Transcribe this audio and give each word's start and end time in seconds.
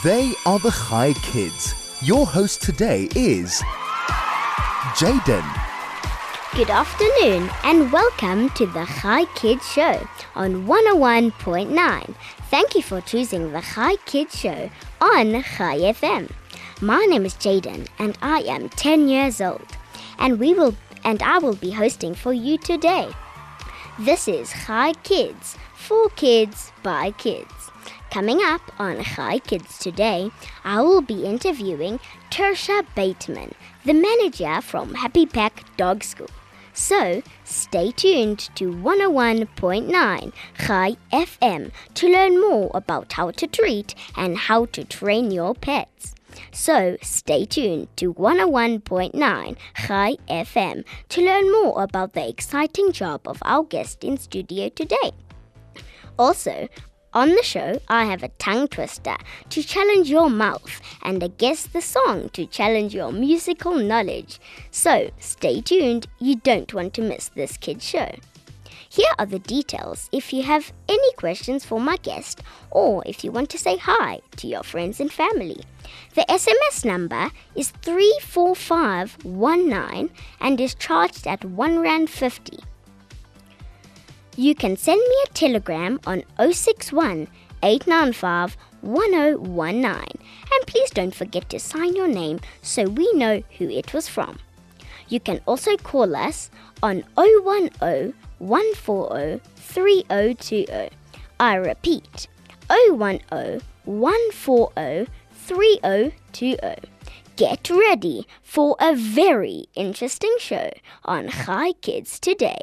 They 0.00 0.34
are 0.46 0.58
the 0.58 0.72
Chai 0.72 1.12
Kids. 1.22 1.74
Your 2.02 2.26
host 2.26 2.60
today 2.60 3.08
is 3.14 3.62
Jayden. 4.96 5.44
Good 6.56 6.70
afternoon 6.70 7.48
and 7.62 7.92
welcome 7.92 8.50
to 8.50 8.66
the 8.66 8.84
Chai 9.00 9.26
Kids 9.36 9.64
Show 9.70 10.04
on 10.34 10.66
101.9. 10.66 12.14
Thank 12.50 12.74
you 12.74 12.82
for 12.82 13.00
choosing 13.02 13.52
the 13.52 13.60
Chai 13.60 13.94
Kids 14.06 14.36
Show 14.36 14.70
on 15.00 15.40
Chai 15.44 15.78
FM. 15.78 16.32
My 16.80 17.04
name 17.04 17.24
is 17.24 17.34
Jayden 17.34 17.86
and 18.00 18.18
I 18.20 18.40
am 18.40 18.70
10 18.70 19.06
years 19.06 19.40
old 19.40 19.76
and 20.18 20.40
we 20.40 20.52
will 20.52 20.74
and 21.04 21.22
I 21.22 21.38
will 21.38 21.54
be 21.54 21.70
hosting 21.70 22.16
for 22.16 22.32
you 22.32 22.58
today. 22.58 23.08
This 24.00 24.26
is 24.26 24.52
Chai 24.66 24.94
Kids 25.04 25.56
for 25.76 26.08
kids 26.16 26.72
by 26.82 27.12
kids. 27.12 27.61
Coming 28.12 28.42
up 28.42 28.60
on 28.78 29.02
Chai 29.02 29.38
Kids 29.38 29.78
today, 29.78 30.30
I 30.64 30.82
will 30.82 31.00
be 31.00 31.24
interviewing 31.24 31.98
Tersha 32.30 32.84
Bateman, 32.94 33.54
the 33.86 33.94
manager 33.94 34.60
from 34.60 34.92
Happy 34.92 35.24
Pack 35.24 35.64
Dog 35.78 36.04
School. 36.04 36.28
So 36.74 37.22
stay 37.44 37.90
tuned 37.90 38.50
to 38.56 38.70
101.9 38.70 40.32
Chai 40.58 40.96
FM 41.10 41.70
to 41.94 42.12
learn 42.12 42.38
more 42.38 42.70
about 42.74 43.10
how 43.14 43.30
to 43.30 43.46
treat 43.46 43.94
and 44.14 44.36
how 44.36 44.66
to 44.66 44.84
train 44.84 45.30
your 45.30 45.54
pets. 45.54 46.14
So 46.50 46.98
stay 47.00 47.46
tuned 47.46 47.88
to 47.96 48.12
101.9 48.12 49.56
Chai 49.86 50.16
FM 50.28 50.84
to 51.08 51.24
learn 51.24 51.50
more 51.50 51.82
about 51.82 52.12
the 52.12 52.28
exciting 52.28 52.92
job 52.92 53.22
of 53.26 53.38
our 53.40 53.64
guest 53.64 54.04
in 54.04 54.18
studio 54.18 54.68
today. 54.68 55.12
Also, 56.18 56.68
on 57.14 57.30
the 57.30 57.42
show, 57.42 57.80
I 57.88 58.04
have 58.06 58.22
a 58.22 58.28
tongue 58.28 58.68
twister 58.68 59.16
to 59.50 59.62
challenge 59.62 60.08
your 60.08 60.30
mouth 60.30 60.80
and 61.02 61.22
a 61.22 61.28
guess 61.28 61.66
the 61.66 61.82
song 61.82 62.30
to 62.30 62.46
challenge 62.46 62.94
your 62.94 63.12
musical 63.12 63.74
knowledge. 63.74 64.40
So 64.70 65.10
stay 65.18 65.60
tuned, 65.60 66.06
you 66.18 66.36
don't 66.36 66.72
want 66.72 66.94
to 66.94 67.02
miss 67.02 67.28
this 67.28 67.58
kid 67.58 67.82
show. 67.82 68.14
Here 68.88 69.12
are 69.18 69.26
the 69.26 69.38
details 69.38 70.08
if 70.12 70.32
you 70.32 70.42
have 70.42 70.72
any 70.88 71.12
questions 71.14 71.64
for 71.64 71.80
my 71.80 71.96
guest 71.96 72.42
or 72.70 73.02
if 73.06 73.24
you 73.24 73.32
want 73.32 73.48
to 73.50 73.58
say 73.58 73.78
hi 73.78 74.20
to 74.36 74.46
your 74.46 74.62
friends 74.62 75.00
and 75.00 75.10
family. 75.10 75.64
The 76.14 76.26
SMS 76.28 76.84
number 76.84 77.30
is 77.54 77.70
34519 77.82 80.10
and 80.40 80.60
is 80.60 80.74
charged 80.74 81.26
at 81.26 81.42
1 81.44 81.78
Rand 81.78 82.10
50. 82.10 82.58
You 84.36 84.54
can 84.54 84.78
send 84.78 84.98
me 84.98 85.14
a 85.26 85.32
telegram 85.34 86.00
on 86.06 86.22
061 86.38 87.28
895 87.62 88.56
1019 88.80 89.84
and 89.84 90.66
please 90.66 90.90
don't 90.90 91.14
forget 91.14 91.50
to 91.50 91.60
sign 91.60 91.94
your 91.94 92.08
name 92.08 92.40
so 92.62 92.84
we 92.84 93.12
know 93.12 93.42
who 93.58 93.68
it 93.68 93.92
was 93.92 94.08
from. 94.08 94.38
You 95.08 95.20
can 95.20 95.42
also 95.46 95.76
call 95.76 96.16
us 96.16 96.50
on 96.82 97.04
010 97.16 98.14
140 98.38 99.40
3020. 99.56 100.88
I 101.38 101.54
repeat 101.56 102.26
010 102.70 103.60
140 103.84 105.10
3020. 105.30 106.56
Get 107.36 107.70
ready 107.70 108.26
for 108.42 108.76
a 108.80 108.94
very 108.94 109.66
interesting 109.74 110.34
show 110.38 110.70
on 111.04 111.28
Chai 111.28 111.72
Kids 111.82 112.18
today. 112.18 112.62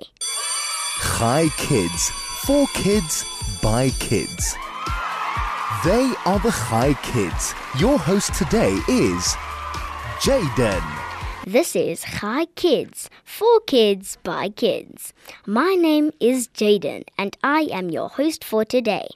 Chai 1.01 1.47
Kids 1.57 2.09
for 2.43 2.67
kids 2.73 3.25
by 3.61 3.89
kids. 3.99 4.55
They 5.85 6.13
are 6.25 6.39
the 6.39 6.51
Chai 6.51 6.93
Kids. 7.03 7.53
Your 7.79 7.97
host 7.97 8.33
today 8.33 8.73
is 8.89 9.23
Jayden. 10.19 10.98
This 11.47 11.73
is 11.73 12.01
Chai 12.01 12.45
Kids 12.55 13.09
for 13.23 13.61
kids 13.61 14.17
by 14.23 14.49
kids. 14.49 15.13
My 15.45 15.73
name 15.75 16.11
is 16.19 16.49
Jayden 16.49 17.05
and 17.17 17.37
I 17.41 17.61
am 17.71 17.89
your 17.89 18.09
host 18.09 18.43
for 18.43 18.65
today. 18.65 19.07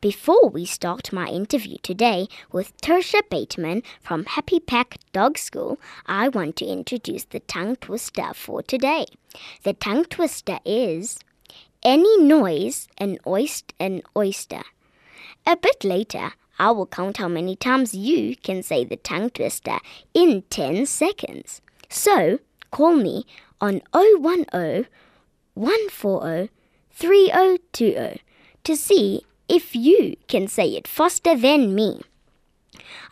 Before 0.00 0.48
we 0.48 0.66
start 0.66 1.12
my 1.12 1.28
interview 1.28 1.76
today 1.82 2.26
with 2.50 2.76
Tersha 2.80 3.22
Bateman 3.30 3.84
from 4.02 4.24
Happy 4.24 4.58
Pack 4.58 4.98
Dog 5.12 5.38
School, 5.38 5.78
I 6.06 6.28
want 6.28 6.56
to 6.56 6.66
introduce 6.66 7.24
the 7.24 7.40
tongue 7.40 7.76
twister 7.76 8.34
for 8.34 8.62
today. 8.62 9.06
The 9.62 9.74
tongue 9.74 10.06
twister 10.06 10.58
is 10.64 11.20
any 11.84 12.20
noise 12.20 12.88
an 12.98 13.18
oyster 13.24 13.74
an 13.78 14.02
oyster. 14.16 14.62
A 15.46 15.56
bit 15.56 15.84
later, 15.84 16.32
I 16.60 16.72
will 16.72 16.86
count 16.86 17.16
how 17.16 17.26
many 17.26 17.56
times 17.56 17.94
you 17.94 18.36
can 18.36 18.62
say 18.62 18.84
the 18.84 18.96
tongue 18.96 19.30
twister 19.30 19.78
in 20.12 20.42
10 20.50 20.84
seconds. 20.84 21.62
So, 21.88 22.38
call 22.70 22.96
me 22.96 23.24
on 23.62 23.80
010 23.94 24.86
140 25.54 26.50
3020 26.90 28.20
to 28.64 28.76
see 28.76 29.22
if 29.48 29.74
you 29.74 30.16
can 30.28 30.48
say 30.48 30.68
it 30.76 30.86
faster 30.86 31.34
than 31.34 31.74
me. 31.74 32.02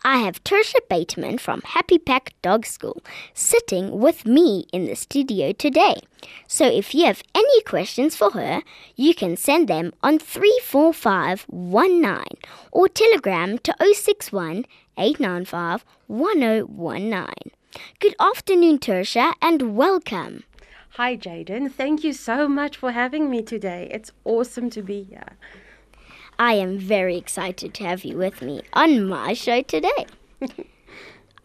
I 0.03 0.19
have 0.19 0.43
Tersha 0.43 0.79
Bateman 0.89 1.37
from 1.37 1.61
Happy 1.61 1.97
Pack 1.97 2.33
Dog 2.41 2.65
School 2.65 3.01
sitting 3.33 3.99
with 3.99 4.25
me 4.25 4.67
in 4.71 4.85
the 4.85 4.95
studio 4.95 5.51
today. 5.51 6.01
So 6.47 6.65
if 6.65 6.93
you 6.93 7.05
have 7.05 7.23
any 7.33 7.61
questions 7.61 8.15
for 8.15 8.31
her, 8.31 8.61
you 8.95 9.13
can 9.13 9.37
send 9.37 9.67
them 9.67 9.93
on 10.01 10.19
34519 10.19 12.23
or 12.71 12.89
telegram 12.89 13.57
to 13.59 13.73
061 13.79 14.65
895 14.97 15.85
1019. 16.07 17.33
Good 17.99 18.15
afternoon, 18.19 18.79
Tersha, 18.79 19.33
and 19.41 19.75
welcome. 19.75 20.43
Hi, 20.93 21.15
Jayden. 21.15 21.71
Thank 21.71 22.03
you 22.03 22.13
so 22.13 22.47
much 22.47 22.75
for 22.75 22.91
having 22.91 23.29
me 23.29 23.41
today. 23.41 23.87
It's 23.91 24.11
awesome 24.25 24.69
to 24.71 24.81
be 24.81 25.03
here. 25.03 25.37
I 26.39 26.53
am 26.53 26.79
very 26.79 27.17
excited 27.17 27.73
to 27.73 27.83
have 27.83 28.05
you 28.05 28.17
with 28.17 28.41
me 28.41 28.61
on 28.71 29.05
my 29.05 29.33
show 29.33 29.61
today. 29.61 30.05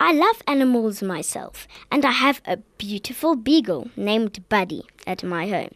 I 0.01 0.13
love 0.13 0.41
animals 0.47 1.03
myself, 1.03 1.67
and 1.91 2.05
I 2.05 2.13
have 2.13 2.41
a 2.47 2.59
beautiful 2.79 3.35
beagle 3.35 3.91
named 3.97 4.49
Buddy 4.49 4.85
at 5.05 5.25
my 5.25 5.49
home. 5.49 5.75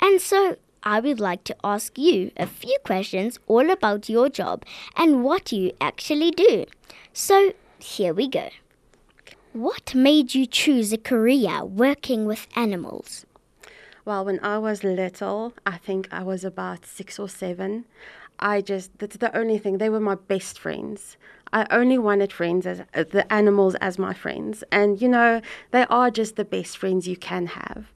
And 0.00 0.20
so 0.20 0.56
I 0.82 0.98
would 0.98 1.20
like 1.20 1.44
to 1.44 1.56
ask 1.62 1.96
you 1.96 2.32
a 2.36 2.48
few 2.48 2.76
questions 2.84 3.38
all 3.46 3.70
about 3.70 4.08
your 4.08 4.28
job 4.28 4.64
and 4.96 5.22
what 5.22 5.52
you 5.52 5.70
actually 5.80 6.32
do. 6.32 6.64
So 7.12 7.52
here 7.78 8.12
we 8.12 8.26
go. 8.26 8.50
What 9.52 9.94
made 9.94 10.34
you 10.34 10.44
choose 10.44 10.92
a 10.92 10.98
career 10.98 11.64
working 11.64 12.26
with 12.26 12.48
animals? 12.56 13.26
Well, 14.04 14.24
when 14.24 14.38
I 14.40 14.58
was 14.58 14.84
little, 14.84 15.52
I 15.64 15.78
think 15.78 16.08
I 16.12 16.22
was 16.22 16.44
about 16.44 16.86
six 16.86 17.18
or 17.18 17.28
seven. 17.28 17.86
I 18.38 18.60
just, 18.60 18.98
that's 18.98 19.16
the 19.16 19.36
only 19.36 19.58
thing. 19.58 19.78
They 19.78 19.88
were 19.88 20.00
my 20.00 20.14
best 20.14 20.58
friends. 20.58 21.16
I 21.52 21.66
only 21.70 21.98
wanted 21.98 22.32
friends 22.32 22.66
as 22.66 22.80
uh, 22.94 23.04
the 23.10 23.30
animals 23.32 23.76
as 23.76 23.98
my 23.98 24.12
friends. 24.12 24.64
And, 24.72 25.00
you 25.00 25.08
know, 25.08 25.40
they 25.70 25.86
are 25.88 26.10
just 26.10 26.36
the 26.36 26.44
best 26.44 26.76
friends 26.76 27.06
you 27.06 27.16
can 27.16 27.46
have. 27.46 27.92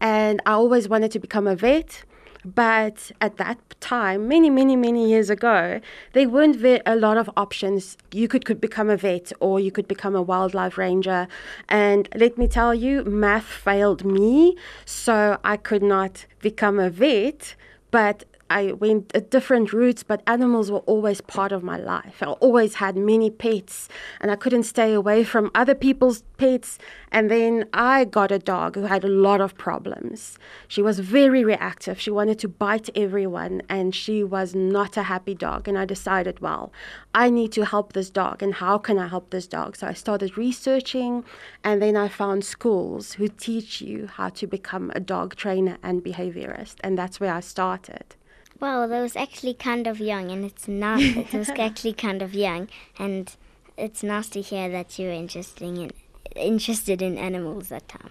And 0.00 0.40
I 0.46 0.52
always 0.52 0.88
wanted 0.88 1.10
to 1.12 1.18
become 1.18 1.46
a 1.46 1.54
vet. 1.54 2.04
But 2.44 3.10
at 3.22 3.38
that 3.38 3.58
time, 3.80 4.28
many, 4.28 4.50
many, 4.50 4.76
many 4.76 5.08
years 5.08 5.30
ago, 5.30 5.80
there 6.12 6.28
weren't 6.28 6.62
a 6.84 6.94
lot 6.94 7.16
of 7.16 7.30
options. 7.38 7.96
You 8.12 8.28
could, 8.28 8.44
could 8.44 8.60
become 8.60 8.90
a 8.90 8.98
vet 8.98 9.32
or 9.40 9.60
you 9.60 9.72
could 9.72 9.88
become 9.88 10.14
a 10.14 10.20
wildlife 10.20 10.76
ranger. 10.76 11.26
And 11.70 12.06
let 12.14 12.36
me 12.36 12.46
tell 12.46 12.74
you, 12.74 13.02
math 13.04 13.46
failed 13.46 14.04
me, 14.04 14.56
so 14.84 15.38
I 15.42 15.56
could 15.56 15.82
not 15.82 16.26
become 16.40 16.78
a 16.78 16.90
vet. 16.90 17.54
But 17.90 18.24
I 18.54 18.70
went 18.70 19.30
different 19.30 19.72
routes, 19.72 20.04
but 20.04 20.22
animals 20.28 20.70
were 20.70 20.86
always 20.92 21.20
part 21.20 21.50
of 21.50 21.64
my 21.64 21.76
life. 21.76 22.22
I 22.22 22.26
always 22.26 22.74
had 22.76 22.96
many 22.96 23.28
pets, 23.28 23.88
and 24.20 24.30
I 24.30 24.36
couldn't 24.36 24.62
stay 24.62 24.92
away 24.92 25.24
from 25.24 25.50
other 25.56 25.74
people's 25.74 26.22
pets. 26.38 26.78
And 27.10 27.28
then 27.32 27.68
I 27.72 28.04
got 28.04 28.30
a 28.30 28.38
dog 28.38 28.76
who 28.76 28.84
had 28.84 29.02
a 29.02 29.08
lot 29.08 29.40
of 29.40 29.58
problems. 29.58 30.38
She 30.68 30.82
was 30.82 31.00
very 31.00 31.42
reactive. 31.42 32.00
She 32.00 32.12
wanted 32.12 32.38
to 32.38 32.48
bite 32.48 32.88
everyone, 32.94 33.60
and 33.68 33.92
she 33.92 34.22
was 34.22 34.54
not 34.54 34.96
a 34.96 35.02
happy 35.02 35.34
dog. 35.34 35.66
And 35.66 35.76
I 35.76 35.84
decided, 35.84 36.38
well, 36.38 36.72
I 37.12 37.30
need 37.30 37.50
to 37.52 37.64
help 37.64 37.92
this 37.92 38.08
dog, 38.08 38.40
and 38.40 38.54
how 38.54 38.78
can 38.78 38.98
I 39.00 39.08
help 39.08 39.30
this 39.30 39.48
dog? 39.48 39.74
So 39.74 39.88
I 39.88 39.94
started 39.94 40.38
researching, 40.38 41.24
and 41.64 41.82
then 41.82 41.96
I 41.96 42.06
found 42.06 42.44
schools 42.44 43.14
who 43.14 43.26
teach 43.26 43.80
you 43.80 44.06
how 44.06 44.28
to 44.28 44.46
become 44.46 44.92
a 44.94 45.00
dog 45.00 45.34
trainer 45.34 45.76
and 45.82 46.04
behaviorist, 46.04 46.76
and 46.84 46.96
that's 46.96 47.18
where 47.18 47.34
I 47.34 47.40
started. 47.40 48.14
Well, 48.60 48.88
that 48.88 49.02
was 49.02 49.16
actually 49.16 49.54
kind 49.54 49.86
of 49.86 49.98
young, 50.00 50.30
and 50.30 50.44
it's 50.44 50.68
not. 50.68 51.00
it 51.00 51.32
was 51.32 51.48
actually 51.58 51.92
kind 51.92 52.22
of 52.22 52.34
young, 52.34 52.68
and 52.98 53.34
it's 53.76 54.02
nice 54.02 54.28
to 54.30 54.40
hear 54.40 54.68
that 54.70 54.98
you're 54.98 55.12
interested 55.12 55.62
in 55.62 55.90
interested 56.36 57.00
in 57.02 57.16
animals 57.18 57.68
that 57.68 57.88
time. 57.88 58.10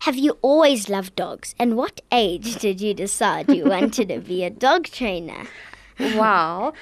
Have 0.00 0.16
you 0.16 0.38
always 0.42 0.88
loved 0.88 1.16
dogs? 1.16 1.54
And 1.58 1.76
what 1.76 2.00
age 2.12 2.56
did 2.60 2.80
you 2.80 2.94
decide 2.94 3.50
you 3.50 3.64
wanted 3.64 4.08
to 4.08 4.20
be 4.20 4.44
a 4.44 4.50
dog 4.50 4.84
trainer? 4.84 5.46
Well, 5.98 6.74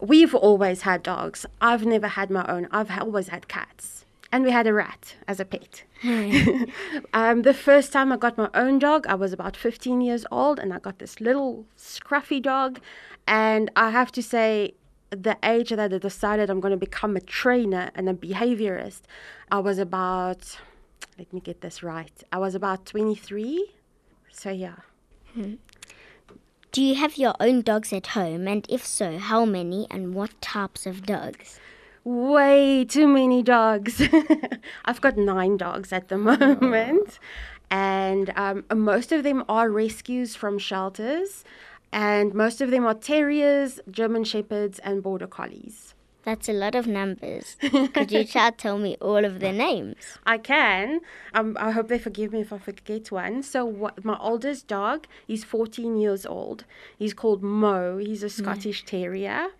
we've 0.00 0.34
always 0.34 0.82
had 0.82 1.02
dogs. 1.02 1.46
I've 1.60 1.84
never 1.84 2.08
had 2.08 2.30
my 2.30 2.44
own. 2.46 2.68
I've 2.70 2.90
always 2.98 3.28
had 3.28 3.48
cats. 3.48 4.04
And 4.32 4.44
we 4.44 4.50
had 4.50 4.66
a 4.66 4.72
rat 4.72 5.14
as 5.28 5.40
a 5.40 5.44
pet. 5.44 5.84
um, 7.14 7.42
the 7.42 7.54
first 7.54 7.92
time 7.92 8.12
I 8.12 8.16
got 8.16 8.36
my 8.36 8.50
own 8.54 8.78
dog, 8.78 9.06
I 9.06 9.14
was 9.14 9.32
about 9.32 9.56
15 9.56 10.00
years 10.00 10.26
old, 10.30 10.58
and 10.58 10.72
I 10.74 10.78
got 10.78 10.98
this 10.98 11.20
little 11.20 11.64
scruffy 11.78 12.42
dog. 12.42 12.80
And 13.26 13.70
I 13.76 13.90
have 13.90 14.10
to 14.12 14.22
say, 14.22 14.74
the 15.10 15.36
age 15.42 15.70
that 15.70 15.92
I 15.92 15.98
decided 15.98 16.50
I'm 16.50 16.60
going 16.60 16.72
to 16.72 16.76
become 16.76 17.16
a 17.16 17.20
trainer 17.20 17.90
and 17.94 18.08
a 18.08 18.14
behaviorist, 18.14 19.02
I 19.50 19.60
was 19.60 19.78
about, 19.78 20.58
let 21.18 21.32
me 21.32 21.40
get 21.40 21.60
this 21.60 21.82
right, 21.82 22.22
I 22.32 22.38
was 22.38 22.54
about 22.54 22.86
23. 22.86 23.72
So, 24.30 24.50
yeah. 24.50 24.76
Do 26.72 26.82
you 26.82 26.96
have 26.96 27.16
your 27.16 27.34
own 27.40 27.62
dogs 27.62 27.92
at 27.92 28.08
home? 28.08 28.46
And 28.46 28.66
if 28.68 28.84
so, 28.84 29.18
how 29.18 29.44
many 29.44 29.86
and 29.90 30.14
what 30.14 30.38
types 30.42 30.84
of 30.84 31.06
dogs? 31.06 31.58
Way 32.06 32.84
too 32.84 33.08
many 33.08 33.42
dogs. 33.42 34.00
I've 34.84 35.00
got 35.00 35.16
nine 35.16 35.56
dogs 35.56 35.92
at 35.92 36.06
the 36.06 36.16
moment, 36.30 37.18
and 37.68 38.32
um, 38.36 38.64
most 38.72 39.10
of 39.10 39.24
them 39.24 39.42
are 39.48 39.68
rescues 39.68 40.36
from 40.36 40.56
shelters, 40.56 41.42
and 41.90 42.32
most 42.32 42.60
of 42.60 42.70
them 42.70 42.86
are 42.86 42.94
terriers, 42.94 43.80
German 43.90 44.22
shepherds, 44.22 44.78
and 44.84 45.02
border 45.02 45.26
collies. 45.26 45.95
That's 46.26 46.48
a 46.48 46.52
lot 46.52 46.74
of 46.74 46.88
numbers. 46.88 47.56
Could 47.60 48.10
you 48.10 48.24
try 48.24 48.50
tell 48.50 48.78
me 48.78 48.96
all 49.00 49.24
of 49.24 49.38
their 49.38 49.52
names? 49.52 50.18
I 50.26 50.38
can. 50.38 50.98
Um, 51.32 51.56
I 51.60 51.70
hope 51.70 51.86
they 51.86 52.00
forgive 52.00 52.32
me 52.32 52.40
if 52.40 52.52
I 52.52 52.58
forget 52.58 53.12
one. 53.12 53.44
So, 53.44 53.64
what, 53.64 54.04
my 54.04 54.18
oldest 54.18 54.66
dog, 54.66 55.06
he's 55.24 55.44
14 55.44 55.96
years 55.96 56.26
old. 56.26 56.64
He's 56.98 57.14
called 57.14 57.44
Mo. 57.44 57.98
He's 57.98 58.24
a 58.24 58.28
Scottish 58.28 58.84
Terrier. 58.84 59.50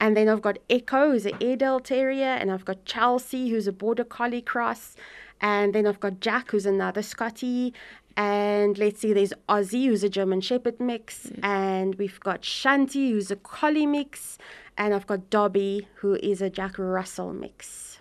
And 0.00 0.16
then 0.16 0.26
I've 0.30 0.40
got 0.40 0.58
Echo, 0.70 1.10
who's 1.10 1.26
an 1.26 1.36
Airedale 1.38 1.80
Terrier. 1.80 2.24
And 2.40 2.50
I've 2.50 2.64
got 2.64 2.86
Chelsea, 2.86 3.50
who's 3.50 3.66
a 3.66 3.72
Border 3.72 4.04
Collie 4.04 4.40
cross. 4.40 4.96
And 5.42 5.74
then 5.74 5.86
I've 5.86 6.00
got 6.00 6.20
Jack, 6.20 6.52
who's 6.52 6.64
another 6.64 7.02
Scotty. 7.02 7.74
And 8.16 8.78
let's 8.78 9.00
see, 9.00 9.12
there's 9.12 9.34
Ozzy, 9.50 9.84
who's 9.88 10.02
a 10.02 10.08
German 10.08 10.40
Shepherd 10.40 10.80
mix. 10.80 11.30
And 11.42 11.94
we've 11.96 12.18
got 12.20 12.40
Shanti, 12.40 13.10
who's 13.10 13.30
a 13.30 13.36
Collie 13.36 13.84
mix. 13.84 14.38
And 14.78 14.94
I've 14.94 15.06
got 15.06 15.30
Dobby, 15.30 15.88
who 15.96 16.14
is 16.16 16.42
a 16.42 16.50
Jack 16.50 16.78
Russell 16.78 17.32
mix. 17.32 17.98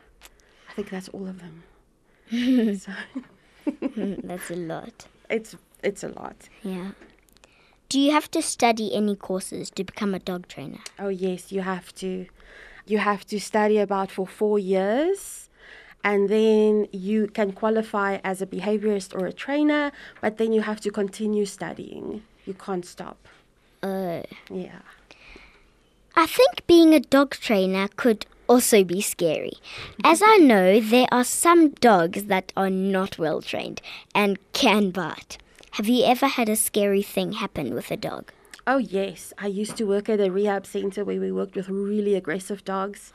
I 0.69 0.73
think 0.73 0.89
that's 0.89 1.07
all 1.09 1.27
of 1.27 1.39
them. 1.39 1.63
so 2.79 2.91
Hmm, 3.95 4.15
That's 4.23 4.51
a 4.51 4.55
lot. 4.55 5.07
it's 5.29 5.55
it's 5.83 6.03
a 6.03 6.09
lot. 6.09 6.35
Yeah. 6.63 6.91
Do 7.89 7.99
you 7.99 8.11
have 8.11 8.29
to 8.31 8.41
study 8.41 8.93
any 8.93 9.15
courses 9.15 9.69
to 9.71 9.83
become 9.83 10.13
a 10.13 10.19
dog 10.19 10.47
trainer? 10.47 10.79
Oh 10.99 11.07
yes, 11.09 11.51
you 11.51 11.61
have 11.61 11.93
to. 11.95 12.27
You 12.85 12.97
have 12.99 13.25
to 13.27 13.39
study 13.39 13.77
about 13.79 14.11
for 14.11 14.27
four 14.27 14.59
years, 14.59 15.49
and 16.03 16.29
then 16.29 16.87
you 16.91 17.27
can 17.27 17.53
qualify 17.53 18.19
as 18.23 18.41
a 18.41 18.45
behaviorist 18.45 19.15
or 19.19 19.25
a 19.25 19.33
trainer. 19.33 19.91
But 20.21 20.37
then 20.37 20.51
you 20.51 20.61
have 20.61 20.79
to 20.81 20.91
continue 20.91 21.45
studying. 21.45 22.21
You 22.45 22.53
can't 22.53 22.85
stop. 22.85 23.17
Uh, 23.81 24.21
Yeah. 24.51 24.81
I 26.17 26.27
think 26.27 26.65
being 26.65 26.93
a 26.93 27.01
dog 27.01 27.31
trainer 27.31 27.89
could 27.97 28.25
also 28.47 28.85
be 28.85 29.01
scary. 29.01 29.53
As 30.01 30.21
I 30.23 30.37
know, 30.37 30.79
there 30.79 31.07
are 31.11 31.25
some 31.25 31.71
dogs 31.71 32.25
that 32.25 32.53
are 32.55 32.69
not 32.69 33.19
well 33.19 33.41
trained 33.41 33.81
and 34.13 34.39
can 34.53 34.91
bite. 34.91 35.37
Have 35.71 35.89
you 35.89 36.05
ever 36.05 36.27
had 36.27 36.47
a 36.47 36.55
scary 36.55 37.01
thing 37.01 37.33
happen 37.33 37.73
with 37.73 37.91
a 37.91 37.97
dog? 37.97 38.31
Oh 38.65 38.77
yes, 38.77 39.33
I 39.37 39.47
used 39.47 39.75
to 39.75 39.83
work 39.83 40.07
at 40.07 40.21
a 40.21 40.31
rehab 40.31 40.65
center 40.65 41.03
where 41.03 41.19
we 41.19 41.33
worked 41.33 41.55
with 41.55 41.67
really 41.67 42.15
aggressive 42.15 42.63
dogs, 42.63 43.11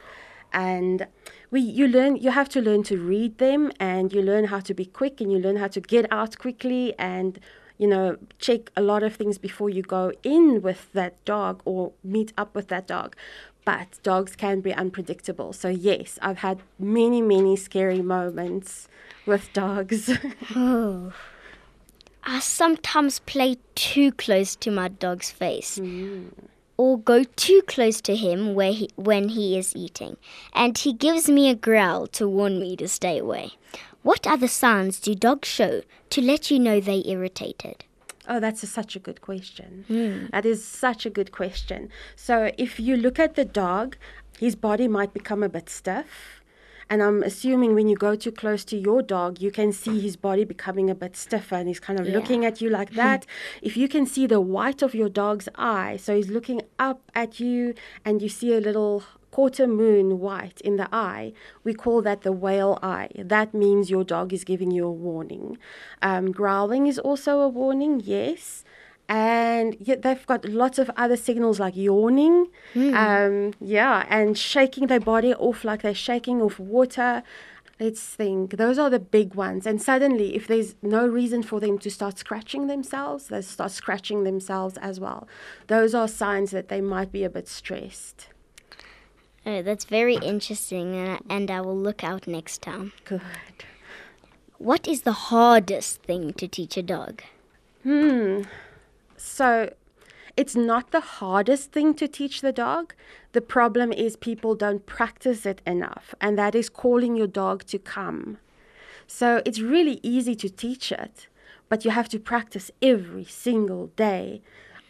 and 0.53 1.07
we 1.51 1.61
you 1.63 1.89
learn 1.89 2.17
you 2.17 2.31
have 2.31 2.51
to 2.51 2.61
learn 2.61 2.83
to 2.85 2.99
read 2.99 3.39
them, 3.39 3.73
and 3.81 4.13
you 4.13 4.21
learn 4.21 4.45
how 4.45 4.61
to 4.61 4.75
be 4.75 4.85
quick, 4.85 5.23
and 5.23 5.33
you 5.33 5.39
learn 5.39 5.57
how 5.57 5.69
to 5.69 5.81
get 5.81 6.07
out 6.13 6.39
quickly, 6.39 6.95
and 6.99 7.41
you 7.81 7.87
know 7.87 8.17
check 8.39 8.71
a 8.77 8.83
lot 8.83 9.03
of 9.03 9.17
things 9.17 9.39
before 9.39 9.71
you 9.71 9.83
go 9.83 10.13
in 10.23 10.61
with 10.61 10.93
that 10.93 11.15
dog 11.25 11.63
or 11.65 11.93
meet 12.05 12.33
up 12.37 12.55
with 12.55 12.69
that 12.69 12.87
dog. 12.87 13.17
But 13.65 13.99
dogs 14.03 14.37
can 14.37 14.61
be 14.61 14.73
unpredictable. 14.73 15.53
So 15.53 15.69
yes, 15.69 16.19
I've 16.21 16.39
had 16.39 16.59
many 16.79 17.23
many 17.23 17.57
scary 17.57 18.03
moments 18.03 18.89
with 19.25 19.53
dogs. 19.53 20.11
Oh. 20.55 21.13
I 22.23 22.41
sometimes 22.41 23.19
play 23.21 23.57
too 23.75 24.13
close 24.13 24.55
to 24.57 24.71
my 24.71 24.89
dog's 24.89 25.31
face. 25.31 25.79
Mm. 25.79 26.33
Or 26.77 26.99
go 26.99 27.25
too 27.25 27.63
close 27.67 28.01
to 28.03 28.15
him 28.15 28.55
where 28.55 28.73
he, 28.73 28.89
when 28.97 29.31
he 29.31 29.59
is 29.59 29.75
eating, 29.75 30.17
and 30.55 30.77
he 30.77 30.93
gives 30.93 31.29
me 31.29 31.49
a 31.51 31.55
growl 31.55 32.07
to 32.09 32.29
warn 32.29 32.59
me 32.59 32.77
to 32.77 32.89
stay 32.89 33.19
away. 33.19 33.53
What 34.03 34.27
other 34.27 34.49
signs 34.49 34.99
do 35.01 35.15
dogs 35.15 35.49
show 35.49 35.83
to 36.11 36.23
let 36.23 36.51
you 36.51 36.59
know 36.59 36.81
they're 36.81 37.03
irritated? 37.05 37.85
Oh, 38.29 38.41
that's 38.41 38.63
a, 38.63 38.67
such 38.67 38.97
a 38.97 38.99
good 38.99 39.21
question. 39.21 39.85
Hmm. 39.89 40.27
That 40.33 40.47
is 40.47 40.65
such 40.65 41.05
a 41.05 41.11
good 41.11 41.33
question. 41.33 41.91
So, 42.17 42.51
if 42.57 42.79
you 42.81 42.97
look 42.97 43.19
at 43.19 43.35
the 43.35 43.45
dog, 43.45 43.97
his 44.39 44.55
body 44.57 44.89
might 44.89 45.13
become 45.13 45.43
a 45.43 45.49
bit 45.49 45.69
stiff. 45.69 46.41
And 46.89 47.03
I'm 47.05 47.23
assuming 47.23 47.75
when 47.75 47.87
you 47.89 47.95
go 47.97 48.17
too 48.17 48.33
close 48.33 48.65
to 48.65 48.77
your 48.77 49.01
dog, 49.01 49.41
you 49.41 49.53
can 49.53 49.71
see 49.73 50.01
his 50.01 50.17
body 50.17 50.45
becoming 50.45 50.91
a 50.91 50.95
bit 50.95 51.17
stiffer 51.17 51.55
and 51.55 51.69
he's 51.69 51.79
kind 51.79 52.01
of 52.01 52.07
Yeah. 52.09 52.15
looking 52.15 52.45
at 52.45 52.61
you 52.61 52.69
like 52.69 52.91
that. 53.05 53.27
if 53.63 53.77
you 53.77 53.87
can 53.89 54.07
see 54.07 54.27
the 54.27 54.41
white 54.41 54.83
of 54.83 54.93
your 54.95 55.09
dog's 55.09 55.49
eye, 55.55 55.97
so 55.99 56.17
he's 56.17 56.31
looking 56.31 56.63
up 56.81 57.01
at 57.15 57.39
you 57.39 57.75
and 58.05 58.21
you 58.23 58.29
see 58.29 58.55
a 58.55 58.61
little 58.61 59.05
quarter 59.31 59.67
moon 59.67 60.19
white 60.19 60.61
in 60.63 60.77
the 60.77 60.89
eye, 60.93 61.33
we 61.65 61.75
call 61.75 62.03
that 62.03 62.23
the 62.23 62.33
whale 62.33 62.79
eye. 62.83 63.09
That 63.17 63.55
means 63.55 63.91
your 63.91 64.05
dog 64.05 64.33
is 64.33 64.45
giving 64.45 64.71
you 64.71 64.87
a 64.87 64.93
warning. 64.93 65.59
Um, 66.03 66.33
growling 66.33 66.87
is 66.87 66.99
also 66.99 67.41
a 67.41 67.49
warning, 67.49 68.01
yes. 68.05 68.65
And 69.09 69.77
yet 69.81 70.03
they've 70.03 70.25
got 70.27 70.45
lots 70.45 70.79
of 70.79 70.89
other 70.97 71.17
signals 71.17 71.59
like 71.59 71.77
yawning, 71.77 72.47
um, 72.95 73.55
yeah, 73.61 74.07
and 74.09 74.39
shaking 74.39 74.87
their 74.87 75.01
body 75.01 75.35
off 75.35 75.65
like 75.65 75.83
they're 75.83 75.95
shaking 75.95 76.41
off 76.41 76.61
water. 76.61 77.25
Let's 77.81 78.03
think. 78.03 78.57
Those 78.57 78.79
are 78.79 78.91
the 78.91 79.01
big 79.01 79.35
ones. 79.35 79.67
And 79.67 79.81
suddenly, 79.83 80.37
if 80.37 80.47
there's 80.47 80.77
no 80.83 81.07
reason 81.07 81.43
for 81.43 81.59
them 81.61 81.79
to 81.79 81.91
start 81.91 82.19
scratching 82.19 82.67
themselves, 82.67 83.29
they 83.29 83.41
start 83.41 83.73
scratching 83.73 84.23
themselves 84.25 84.77
as 84.77 85.01
well. 85.01 85.27
Those 85.67 85.95
are 85.95 86.07
signs 86.07 86.51
that 86.51 86.69
they 86.69 86.81
might 86.83 87.11
be 87.11 87.25
a 87.25 87.31
bit 87.31 87.49
stressed. 87.49 88.29
Oh, 89.47 89.63
that's 89.63 89.85
very 89.87 90.17
interesting, 90.17 90.95
and 90.95 91.11
I, 91.13 91.35
and 91.35 91.51
I 91.51 91.61
will 91.63 91.77
look 91.77 92.05
out 92.05 92.27
next 92.27 92.61
time. 92.63 92.93
Good. 93.05 93.23
What 94.59 94.87
is 94.87 95.03
the 95.03 95.13
hardest 95.13 96.03
thing 96.03 96.35
to 96.35 96.47
teach 96.47 96.77
a 96.77 96.83
dog? 96.83 97.23
Hmm. 97.83 98.43
So 99.17 99.73
it's 100.37 100.55
not 100.55 100.91
the 100.91 101.01
hardest 101.01 101.73
thing 101.73 101.95
to 101.95 102.07
teach 102.07 102.43
the 102.43 102.53
dog. 102.53 102.95
The 103.33 103.41
problem 103.41 103.93
is 103.93 104.17
people 104.17 104.55
don't 104.55 104.85
practice 104.85 105.47
it 105.47 105.63
enough, 105.67 106.15
and 106.21 106.39
that 106.39 106.55
is 106.55 106.69
calling 106.69 107.17
your 107.17 107.27
dog 107.27 107.65
to 107.67 107.79
come. 107.79 108.39
So 109.07 109.43
it's 109.47 109.61
really 109.61 110.01
easy 110.03 110.35
to 110.37 110.49
teach 110.49 110.93
it, 110.93 111.29
but 111.69 111.85
you 111.85 111.91
have 111.91 112.09
to 112.11 112.19
practice 112.19 112.71
every 112.83 113.25
single 113.25 113.89
day. 113.97 114.43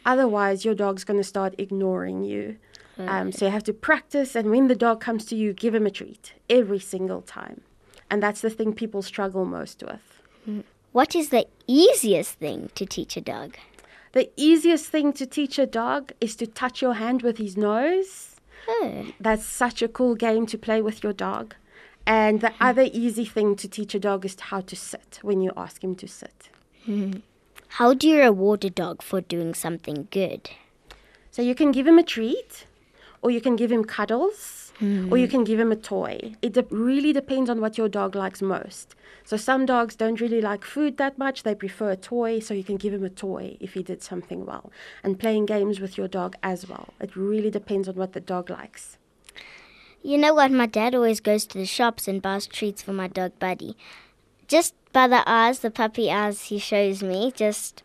Otherwise, 0.04 0.64
your 0.64 0.75
dog's 0.75 1.04
going 1.04 1.21
to 1.21 1.25
start 1.25 1.54
ignoring 1.59 2.25
you. 2.25 2.57
Um, 2.99 3.30
mm. 3.30 3.35
so 3.35 3.47
you 3.47 3.50
have 3.50 3.64
to 3.64 3.73
practice, 3.73 4.35
and 4.35 4.50
when 4.50 4.69
the 4.69 4.75
dog 4.75 5.00
comes 5.00 5.25
to 5.26 5.37
you, 5.37 5.52
give 5.52 5.75
him 5.75 5.87
a 5.87 5.90
treat 5.90 6.35
every 6.50 6.78
single 6.78 7.23
time. 7.23 7.62
And 8.11 8.23
that's 8.23 8.40
the 8.40 8.50
thing 8.50 8.75
people 8.75 9.02
struggle 9.02 9.45
most 9.45 9.83
with. 9.83 10.21
Mm. 10.49 10.64
What 10.92 11.14
is 11.14 11.28
the 11.28 11.47
easiest 11.66 12.35
thing 12.35 12.71
to 12.75 12.85
teach 12.85 13.16
a 13.16 13.21
dog? 13.21 13.57
The 14.12 14.30
easiest 14.37 14.87
thing 14.87 15.12
to 15.14 15.25
teach 15.25 15.59
a 15.59 15.66
dog 15.66 16.12
is 16.21 16.35
to 16.37 16.47
touch 16.47 16.83
your 16.83 16.95
hand 16.95 17.23
with 17.23 17.38
his 17.38 17.57
nose. 17.57 18.37
Oh, 18.69 19.07
That's 19.21 19.45
such 19.45 19.83
a 19.83 19.88
cool 19.88 20.16
game 20.16 20.47
to 20.47 20.59
play 20.59 20.83
with 20.83 21.04
your 21.04 21.12
dog. 21.12 21.54
And 22.07 22.40
the 22.40 22.50
hmm. 22.50 22.62
other 22.62 22.88
easy 22.92 23.25
thing 23.25 23.54
to 23.57 23.69
teach 23.69 23.95
a 23.95 24.00
dog 24.00 24.25
is 24.25 24.38
how 24.38 24.62
to 24.62 24.75
sit 24.75 25.21
when 25.23 25.40
you 25.40 25.52
ask 25.57 25.85
him 25.85 25.95
to 25.97 26.09
sit. 26.09 26.50
Hmm. 26.85 27.12
How 27.78 27.94
do 27.94 28.08
you 28.08 28.18
reward 28.18 28.64
a 28.64 28.70
dog 28.70 29.02
for 29.02 29.20
doing 29.20 29.54
something 29.54 30.08
good? 30.10 30.50
So 31.30 31.40
you 31.42 31.54
can 31.54 31.70
give 31.72 31.86
him 31.86 31.98
a 31.98 32.02
treat, 32.02 32.66
or 33.22 33.30
you 33.30 33.40
can 33.40 33.56
give 33.56 33.70
him 33.70 33.84
cuddles, 33.84 34.72
or 35.10 35.18
you 35.18 35.28
can 35.28 35.44
give 35.44 35.60
him 35.60 35.70
a 35.70 35.76
toy. 35.76 36.32
It 36.40 36.54
de- 36.54 36.66
really 36.70 37.12
depends 37.12 37.50
on 37.50 37.60
what 37.60 37.76
your 37.76 37.88
dog 37.88 38.14
likes 38.14 38.40
most. 38.40 38.94
So 39.24 39.36
some 39.36 39.66
dogs 39.66 39.94
don't 39.94 40.20
really 40.20 40.40
like 40.40 40.64
food 40.64 40.96
that 40.96 41.18
much, 41.18 41.42
they 41.42 41.54
prefer 41.54 41.90
a 41.90 41.96
toy, 41.96 42.40
so 42.40 42.54
you 42.54 42.64
can 42.64 42.76
give 42.76 42.94
him 42.94 43.04
a 43.04 43.10
toy 43.10 43.58
if 43.60 43.74
he 43.74 43.82
did 43.82 44.02
something 44.02 44.46
well. 44.46 44.72
And 45.04 45.20
playing 45.20 45.46
games 45.46 45.80
with 45.80 45.98
your 45.98 46.08
dog 46.08 46.34
as 46.42 46.66
well. 46.66 46.94
It 46.98 47.14
really 47.14 47.50
depends 47.50 47.88
on 47.88 47.94
what 47.94 48.14
the 48.14 48.20
dog 48.20 48.48
likes. 48.50 48.96
You 50.02 50.16
know 50.16 50.32
what? 50.32 50.50
My 50.50 50.66
dad 50.66 50.94
always 50.94 51.20
goes 51.20 51.44
to 51.46 51.58
the 51.58 51.66
shops 51.66 52.08
and 52.08 52.22
buys 52.22 52.46
treats 52.46 52.82
for 52.82 52.94
my 52.94 53.06
dog 53.06 53.38
Buddy. 53.38 53.76
Just 54.48 54.74
by 54.92 55.09
the 55.09 55.23
eyes, 55.26 55.61
the 55.61 55.70
puppy 55.70 56.11
eyes 56.11 56.44
he 56.44 56.59
shows 56.59 57.02
me, 57.02 57.32
just 57.35 57.82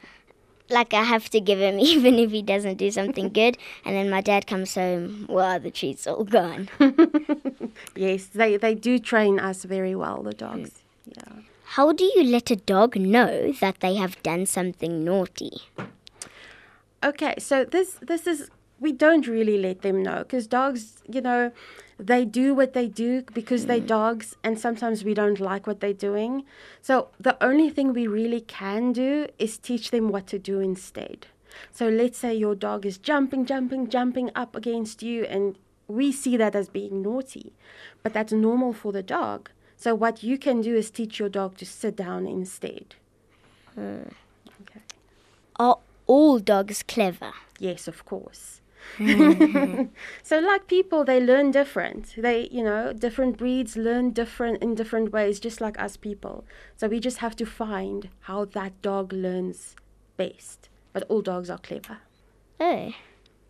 like 0.70 0.94
I 0.94 1.04
have 1.04 1.30
to 1.30 1.40
give 1.40 1.60
him 1.60 1.80
even 1.92 2.16
if 2.16 2.32
he 2.32 2.42
doesn't 2.42 2.78
do 2.78 2.92
something 2.92 3.30
good. 3.30 3.58
And 3.84 3.96
then 3.96 4.10
my 4.10 4.22
dad 4.22 4.48
comes 4.48 4.76
home, 4.76 5.26
well, 5.30 5.60
the 5.60 5.72
treat's 5.72 6.08
all 6.08 6.24
gone. 6.24 6.70
Yes, 7.96 8.26
they, 8.28 8.58
they 8.58 8.76
do 8.76 9.00
train 9.00 9.40
us 9.40 9.64
very 9.64 9.96
well, 9.96 10.22
the 10.22 10.34
dogs. 10.34 10.70
Mm. 11.10 11.18
Yeah. 11.18 11.42
How 11.66 11.92
do 11.92 12.04
you 12.04 12.24
let 12.24 12.52
a 12.52 12.56
dog 12.56 12.96
know 12.96 13.52
that 13.54 13.80
they 13.80 13.96
have 13.96 14.22
done 14.24 14.46
something 14.46 15.04
naughty? 15.04 15.62
Okay, 17.04 17.36
so 17.38 17.66
this 17.66 18.00
this 18.02 18.28
is 18.28 18.50
we 18.80 18.92
don't 18.92 19.28
really 19.28 19.58
let 19.58 19.82
them 19.82 20.04
know 20.04 20.20
because 20.20 20.48
dogs, 20.48 21.02
you 21.08 21.22
know, 21.22 21.52
they 21.98 22.26
do 22.26 22.54
what 22.54 22.74
they 22.74 22.88
do 22.88 23.24
because 23.34 23.68
they're 23.68 23.80
mm. 23.80 23.88
dogs, 23.88 24.36
and 24.44 24.60
sometimes 24.60 25.04
we 25.04 25.14
don't 25.14 25.40
like 25.40 25.66
what 25.66 25.80
they're 25.80 25.94
doing. 25.94 26.44
So 26.82 27.08
the 27.20 27.42
only 27.44 27.70
thing 27.70 27.94
we 27.94 28.06
really 28.06 28.42
can 28.42 28.92
do 28.92 29.28
is 29.40 29.58
teach 29.58 29.92
them 29.92 30.10
what 30.10 30.28
to 30.28 30.40
do 30.40 30.60
instead. 30.60 31.28
So 31.72 31.88
let's 31.88 32.18
say 32.18 32.36
your 32.36 32.56
dog 32.56 32.86
is 32.86 32.98
jumping, 32.98 33.46
jumping, 33.46 33.88
jumping 33.88 34.30
up 34.36 34.58
against 34.58 35.04
you, 35.04 35.24
and 35.24 35.58
we 35.88 36.12
see 36.12 36.36
that 36.36 36.56
as 36.56 36.68
being 36.68 37.02
naughty, 37.02 37.54
but 38.04 38.14
that's 38.14 38.34
normal 38.34 38.74
for 38.74 38.92
the 38.92 39.04
dog. 39.04 39.50
So 39.78 39.96
what 39.96 40.22
you 40.22 40.38
can 40.38 40.62
do 40.62 40.76
is 40.76 40.90
teach 40.90 41.20
your 41.20 41.30
dog 41.30 41.58
to 41.58 41.66
sit 41.66 41.96
down 41.96 42.28
instead. 42.28 42.96
Hmm. 43.74 44.10
Okay. 44.62 44.82
Are 45.58 45.78
all 46.08 46.40
dogs 46.40 46.84
clever? 46.84 47.32
Yes, 47.60 47.88
of 47.88 48.04
course. 48.04 48.62
Mm-hmm. 48.98 49.84
so 50.24 50.40
like 50.40 50.68
people 50.68 51.04
they 51.04 51.20
learn 51.20 51.52
different. 51.52 52.14
They 52.18 52.48
you 52.52 52.64
know 52.64 52.94
different 52.94 53.38
breeds 53.38 53.76
learn 53.76 54.12
different 54.12 54.62
in 54.64 54.76
different 54.76 55.12
ways 55.12 55.40
just 55.40 55.62
like 55.62 55.80
us 55.80 55.98
people. 55.98 56.46
So 56.78 56.88
we 56.88 57.00
just 57.00 57.18
have 57.18 57.36
to 57.38 57.46
find 57.46 58.10
how 58.22 58.46
that 58.46 58.82
dog 58.82 59.14
learns 59.14 59.76
best. 60.18 60.70
But 60.94 61.04
all 61.10 61.22
dogs 61.22 61.50
are 61.50 61.58
clever. 61.58 62.00
Oh. 62.60 62.94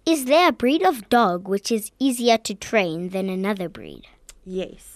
Is 0.05 0.25
there 0.25 0.49
a 0.49 0.51
breed 0.51 0.83
of 0.83 1.09
dog 1.09 1.47
which 1.47 1.71
is 1.71 1.91
easier 1.97 2.37
to 2.37 2.53
train 2.53 3.09
than 3.09 3.27
another 3.27 3.67
breed? 3.67 4.03
yes 4.45 4.94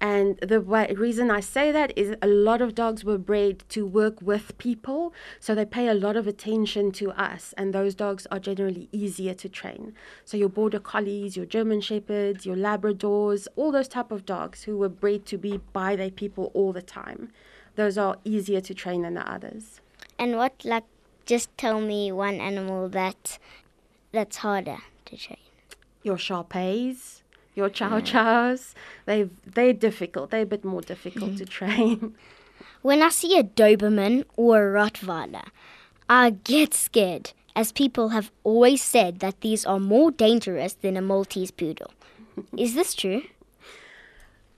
and 0.00 0.36
the 0.38 0.60
way, 0.60 0.92
reason 0.96 1.30
I 1.30 1.40
say 1.40 1.72
that 1.72 1.96
is 1.96 2.14
a 2.20 2.26
lot 2.26 2.60
of 2.60 2.74
dogs 2.74 3.04
were 3.04 3.18
bred 3.18 3.64
to 3.70 3.86
work 3.86 4.20
with 4.20 4.56
people, 4.58 5.14
so 5.40 5.54
they 5.54 5.64
pay 5.64 5.88
a 5.88 5.94
lot 5.94 6.16
of 6.16 6.26
attention 6.26 6.92
to 6.92 7.10
us, 7.12 7.54
and 7.56 7.72
those 7.72 7.94
dogs 7.94 8.26
are 8.30 8.38
generally 8.38 8.88
easier 8.92 9.34
to 9.34 9.48
train. 9.48 9.94
So 10.24 10.36
your 10.36 10.48
border 10.48 10.80
collies, 10.80 11.36
your 11.36 11.46
German 11.46 11.80
shepherds, 11.80 12.44
your 12.44 12.56
Labradors, 12.56 13.48
all 13.56 13.72
those 13.72 13.88
type 13.88 14.10
of 14.10 14.26
dogs 14.26 14.64
who 14.64 14.76
were 14.76 14.88
bred 14.88 15.26
to 15.26 15.38
be 15.38 15.60
by 15.72 15.96
their 15.96 16.10
people 16.10 16.50
all 16.54 16.72
the 16.72 16.82
time, 16.82 17.32
those 17.76 17.98
are 17.98 18.18
easier 18.24 18.60
to 18.60 18.74
train 18.74 19.02
than 19.02 19.14
the 19.14 19.30
others. 19.30 19.80
And 20.18 20.36
what 20.36 20.64
like 20.64 20.84
just 21.26 21.56
tell 21.56 21.80
me 21.80 22.12
one 22.12 22.34
animal 22.34 22.88
that 22.90 23.38
that's 24.12 24.36
harder 24.38 24.78
to 25.06 25.16
train. 25.16 25.38
Your 26.02 26.18
Shar-Peis, 26.18 27.22
your 27.54 27.68
Chow 27.68 28.00
Chows, 28.00 28.74
they 29.06 29.28
they're 29.46 29.72
difficult. 29.72 30.30
They're 30.30 30.42
a 30.42 30.46
bit 30.46 30.64
more 30.64 30.82
difficult 30.82 31.36
to 31.38 31.44
train. 31.44 32.14
When 32.82 33.02
I 33.02 33.08
see 33.08 33.38
a 33.38 33.44
Doberman 33.44 34.24
or 34.36 34.76
a 34.76 34.80
Rottweiler, 34.80 35.46
I 36.08 36.30
get 36.30 36.74
scared, 36.74 37.32
as 37.56 37.72
people 37.72 38.10
have 38.10 38.30
always 38.42 38.82
said 38.82 39.20
that 39.20 39.40
these 39.40 39.64
are 39.64 39.80
more 39.80 40.10
dangerous 40.10 40.74
than 40.74 40.96
a 40.96 41.02
Maltese 41.02 41.50
poodle. 41.50 41.92
Is 42.56 42.74
this 42.74 42.94
true? 42.94 43.22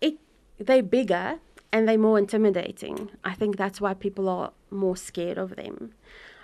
it 0.00 0.16
they're 0.58 0.82
bigger 0.82 1.38
and 1.72 1.88
they're 1.88 1.98
more 1.98 2.18
intimidating. 2.18 3.10
I 3.24 3.34
think 3.34 3.56
that's 3.56 3.80
why 3.80 3.94
people 3.94 4.28
are 4.28 4.52
more 4.70 4.96
scared 4.96 5.38
of 5.38 5.56
them. 5.56 5.92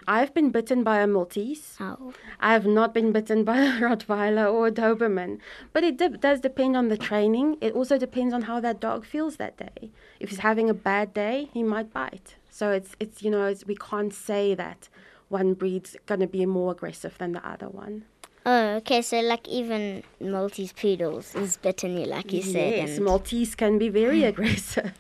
I've 0.07 0.35
been 0.35 0.51
bitten 0.51 0.83
by 0.83 1.01
a 1.01 1.07
Maltese. 1.07 1.77
Oh. 1.81 2.13
I 2.41 2.53
have 2.53 2.67
not 2.67 2.93
been 2.95 3.13
bitten 3.13 3.45
by 3.45 3.59
a 3.59 3.73
Rottweiler 3.81 4.53
or 4.53 4.69
a 4.69 4.73
Doberman. 4.73 5.39
But 5.73 5.85
it 5.85 6.21
does 6.21 6.41
depend 6.41 6.77
on 6.77 6.89
the 6.89 6.97
training. 6.97 7.57
It 7.61 7.75
also 7.75 7.99
depends 7.99 8.35
on 8.35 8.43
how 8.43 8.61
that 8.61 8.81
dog 8.81 9.05
feels 9.05 9.37
that 9.37 9.57
day. 9.57 9.91
If 10.21 10.31
he's 10.31 10.41
having 10.41 10.69
a 10.71 10.75
bad 10.75 11.13
day, 11.15 11.49
he 11.53 11.63
might 11.63 11.93
bite. 11.93 12.37
So 12.51 12.71
it's 12.71 12.95
it's 13.01 13.23
you 13.23 13.31
know 13.31 13.47
it's, 13.47 13.67
we 13.67 13.77
can't 13.77 14.13
say 14.13 14.55
that 14.55 14.89
one 15.29 15.55
breed's 15.55 15.97
gonna 16.07 16.27
be 16.27 16.45
more 16.47 16.73
aggressive 16.73 17.17
than 17.19 17.33
the 17.33 17.47
other 17.49 17.69
one. 17.69 18.05
Oh, 18.45 18.75
okay. 18.77 19.03
So 19.03 19.21
like 19.21 19.47
even 19.49 20.03
Maltese 20.21 20.73
poodles 20.73 21.35
is 21.35 21.57
bitten 21.57 21.97
you, 21.97 22.07
like 22.07 22.33
you 22.33 22.43
said. 22.43 22.77
yes, 22.89 22.99
Maltese 22.99 23.55
can 23.55 23.79
be 23.79 23.89
very 23.89 24.25
aggressive. 24.33 24.93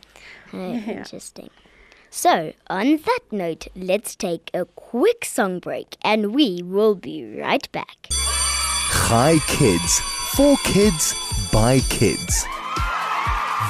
Oh, 0.52 0.72
Interesting. 0.98 1.50
So, 2.14 2.52
on 2.68 2.98
that 2.98 3.20
note, 3.30 3.68
let's 3.74 4.14
take 4.14 4.50
a 4.52 4.66
quick 4.66 5.24
song 5.24 5.60
break 5.60 5.96
and 6.02 6.34
we 6.34 6.62
will 6.62 6.94
be 6.94 7.24
right 7.40 7.66
back. 7.72 8.08
Chai 9.08 9.38
Kids, 9.46 9.98
for 10.36 10.58
kids, 10.58 11.14
by 11.50 11.80
kids. 11.88 12.44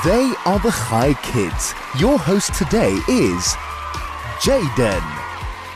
They 0.04 0.34
are 0.44 0.58
the 0.58 0.72
Chai 0.72 1.14
Kids. 1.22 1.72
Your 2.00 2.18
host 2.18 2.52
today 2.54 2.98
is 3.08 3.54
Jayden. 4.42 5.04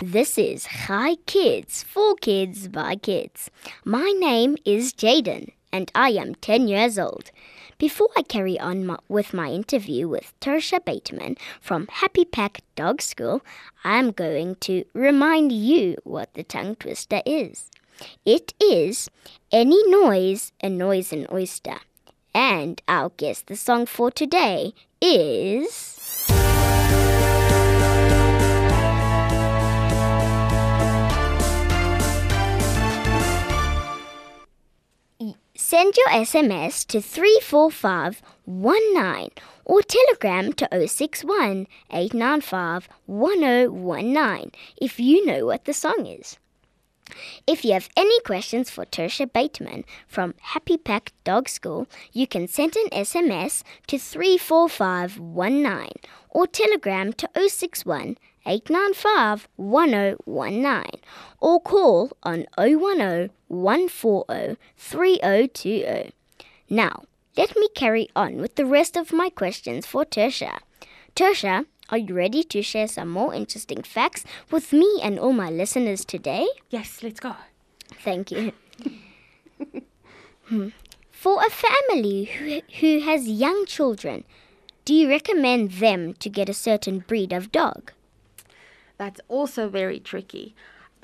This 0.03 0.37
is 0.37 0.65
Chai 0.65 1.15
Kids, 1.27 1.85
for 1.85 2.17
kids, 2.17 2.67
by 2.67 2.97
kids. 2.97 3.49
My 3.85 4.13
name 4.19 4.57
is 4.65 4.93
Jayden 4.93 5.53
and 5.73 5.93
I 5.95 6.11
am 6.11 6.35
10 6.35 6.67
years 6.67 6.99
old. 6.99 7.31
Before 7.78 8.09
I 8.16 8.23
carry 8.23 8.59
on 8.59 8.87
my, 8.87 8.97
with 9.06 9.35
my 9.35 9.49
interview 9.50 10.09
with 10.09 10.33
Tersha 10.40 10.83
Bateman 10.83 11.37
from 11.61 11.88
Happy 11.88 12.25
Pack 12.25 12.62
Dog 12.75 13.02
School, 13.02 13.42
I'm 13.85 14.12
going 14.12 14.54
to 14.61 14.87
remind 14.95 15.52
you 15.52 15.99
what 16.02 16.33
the 16.33 16.42
tongue 16.42 16.76
twister 16.76 17.21
is. 17.26 17.71
It 18.25 18.54
is 18.61 19.11
any 19.52 19.87
noise, 19.90 20.52
a 20.62 20.71
noise 20.71 21.12
an 21.12 21.26
oyster. 21.30 21.80
And 22.35 22.80
our 22.88 23.11
guess 23.18 23.42
the 23.42 23.56
song 23.56 23.85
for 23.85 24.11
today 24.11 24.73
is. 25.02 25.96
Send 35.69 35.97
your 35.97 36.11
SMS 36.11 36.87
to 36.87 37.01
34519 37.01 39.31
or 39.65 39.83
telegram 39.83 40.53
to 40.53 40.69
061 40.71 41.67
895 41.91 42.89
1019 43.07 44.53
if 44.81 45.01
you 45.01 45.27
know 45.27 45.45
what 45.45 45.65
the 45.65 45.73
song 45.73 46.07
is. 46.07 46.39
If 47.49 47.65
you 47.65 47.73
have 47.73 47.89
any 47.97 48.21
questions 48.21 48.71
for 48.71 48.85
Tersha 48.85 49.27
Bateman 49.33 49.85
from 50.07 50.35
Happy 50.41 50.77
Pack 50.77 51.13
Dog 51.25 51.49
School, 51.49 51.89
you 52.13 52.29
can 52.29 52.47
send 52.47 52.77
an 52.77 52.89
SMS 52.91 53.65
to 53.89 53.99
34519 53.99 55.89
or 56.31 56.47
telegram 56.47 57.13
to 57.15 57.29
061 57.35 58.19
895 58.47 59.49
1019 59.57 61.00
or 61.41 61.61
call 61.61 62.12
on 62.23 62.47
010 62.57 63.31
140 63.49 64.57
3020. 64.76 66.12
Now, 66.71 67.03
let 67.37 67.57
me 67.57 67.69
carry 67.75 68.09
on 68.17 68.37
with 68.37 68.55
the 68.55 68.65
rest 68.65 68.97
of 68.97 69.12
my 69.12 69.29
questions 69.29 69.87
for 69.87 70.05
Tersha. 70.05 70.59
Tersha, 71.15 71.67
are 71.91 71.99
you 71.99 72.15
ready 72.15 72.43
to 72.45 72.62
share 72.62 72.88
some 72.88 73.09
more 73.09 73.35
interesting 73.35 73.83
facts 73.83 74.25
with 74.50 74.73
me 74.73 75.00
and 75.03 75.19
all 75.19 75.33
my 75.33 75.50
listeners 75.50 76.05
today? 76.05 76.47
yes, 76.71 77.03
let's 77.03 77.21
go. 77.21 77.35
Thank 78.03 78.31
you. 78.31 78.53
Hmm. 80.49 80.69
For 81.11 81.43
a 81.45 81.50
family 81.50 82.26
who, 82.26 82.61
who 82.79 83.00
has 83.00 83.26
young 83.29 83.67
children, 83.67 84.23
do 84.85 84.95
you 84.95 85.09
recommend 85.09 85.73
them 85.73 86.15
to 86.15 86.29
get 86.29 86.49
a 86.49 86.55
certain 86.55 87.00
breed 87.00 87.33
of 87.33 87.50
dog? 87.50 87.91
That's 88.99 89.21
also 89.29 89.69
very 89.69 90.00
tricky. 90.00 90.55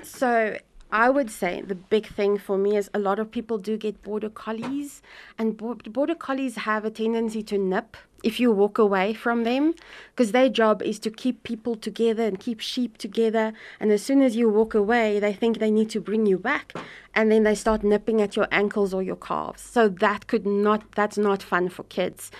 So 0.03 0.59
I 0.91 1.09
would 1.09 1.31
say 1.31 1.63
the 1.63 1.75
big 1.75 2.07
thing 2.07 2.37
for 2.39 2.59
me 2.59 2.77
is 2.77 2.91
a 2.93 2.99
lot 2.99 3.19
of 3.19 3.31
people 3.31 3.57
do 3.59 3.77
get 3.79 4.03
border 4.03 4.29
collies, 4.29 5.01
and 5.39 5.57
border 5.57 6.15
collies 6.15 6.57
have 6.57 6.85
a 6.85 6.91
tendency 6.91 7.43
to 7.45 7.57
nip 7.57 7.97
if 8.23 8.39
you 8.39 8.53
walk 8.53 8.79
away 8.79 9.13
from 9.13 9.43
them, 9.43 9.75
because 10.15 10.33
their 10.33 10.49
job 10.49 10.81
is 10.83 10.99
to 11.01 11.11
keep 11.11 11.43
people 11.43 11.75
together 11.75 12.23
and 12.23 12.39
keep 12.39 12.61
sheep 12.61 12.97
together. 12.97 13.53
And 13.81 13.91
as 13.91 14.03
soon 14.03 14.23
as 14.23 14.37
you 14.37 14.49
walk 14.49 14.75
away, 14.75 15.19
they 15.19 15.33
think 15.33 15.59
they 15.59 15.73
need 15.73 15.91
to 15.91 16.01
bring 16.01 16.27
you 16.27 16.39
back, 16.39 16.73
and 17.15 17.33
then 17.33 17.43
they 17.43 17.55
start 17.55 17.83
nipping 17.83 18.21
at 18.21 18.37
your 18.37 18.47
ankles 18.53 18.93
or 18.95 19.03
your 19.03 19.17
calves. 19.17 19.63
So 19.63 19.89
that 19.89 20.27
could 20.27 20.47
not 20.47 20.93
that's 20.95 21.19
not 21.19 21.43
fun 21.43 21.69
for 21.69 21.85
kids. 21.85 22.31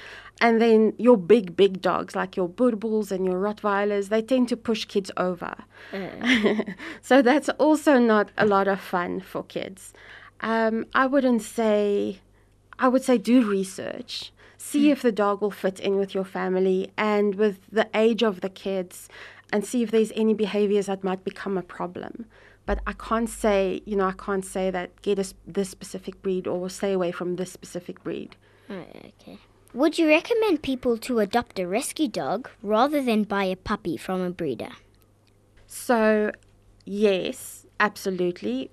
And 0.43 0.61
then 0.61 0.93
your 0.99 1.17
big, 1.17 1.57
big 1.57 1.81
dogs 1.81 2.17
like 2.17 2.37
your 2.37 2.49
Boerboels 2.49 3.13
and 3.13 3.25
your 3.25 3.41
Rottweilers, 3.41 4.09
they 4.09 4.21
tend 4.21 4.49
to 4.49 4.57
push 4.57 4.85
kids 4.87 5.11
over. 5.17 5.55
so 7.01 7.23
that's 7.23 7.49
also 7.61 7.99
not 8.01 8.31
a 8.37 8.45
lot 8.45 8.67
of 8.67 8.81
fun 8.81 9.21
for 9.21 9.45
kids. 9.45 9.93
Um, 10.41 10.87
I 10.95 11.07
wouldn't 11.07 11.43
say, 11.43 12.19
I 12.79 12.89
would 12.89 13.05
say 13.05 13.19
do 13.19 13.49
research. 13.49 14.33
See 14.59 14.91
if 14.91 15.01
the 15.03 15.13
dog 15.13 15.41
will 15.43 15.51
fit 15.53 15.79
in 15.81 15.97
with 15.97 16.13
your 16.15 16.25
family 16.25 16.91
and 16.97 17.37
with 17.37 17.61
the 17.71 17.89
age 17.95 18.23
of 18.23 18.41
the 18.41 18.49
kids 18.49 19.09
and 19.53 19.65
see 19.65 19.83
if 19.85 19.91
there's 19.93 20.13
any 20.17 20.35
behaviors 20.35 20.87
that 20.87 21.05
might 21.05 21.23
become 21.25 21.57
a 21.57 21.63
problem. 21.63 22.27
but 22.65 22.79
I 22.87 22.93
can't 22.93 23.29
say, 23.29 23.83
you 23.85 23.97
know, 23.97 24.07
I 24.07 24.13
can't 24.13 24.45
say 24.45 24.71
that 24.71 24.89
get 25.03 25.19
a, 25.19 25.27
this 25.47 25.71
specific 25.71 26.23
breed 26.23 26.47
or 26.47 26.71
stay 26.71 26.93
away 26.93 27.11
from 27.13 27.37
this 27.37 27.53
specific 27.53 28.03
breed. 28.05 28.37
Oh, 28.71 28.85
okay. 29.21 29.39
Would 29.75 29.99
you 29.99 30.07
recommend 30.07 30.63
people 30.63 30.99
to 30.99 31.19
adopt 31.21 31.59
a 31.59 31.67
rescue 31.67 32.07
dog 32.07 32.51
rather 32.63 33.03
than 33.03 33.25
buy 33.25 33.45
a 33.45 33.57
puppy 33.57 33.97
from 33.97 34.21
a 34.21 34.31
breeder? 34.31 34.73
So, 35.67 36.31
yes, 36.85 37.67
absolutely. 37.81 38.71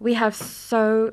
We 0.00 0.14
have 0.14 0.34
so 0.34 1.12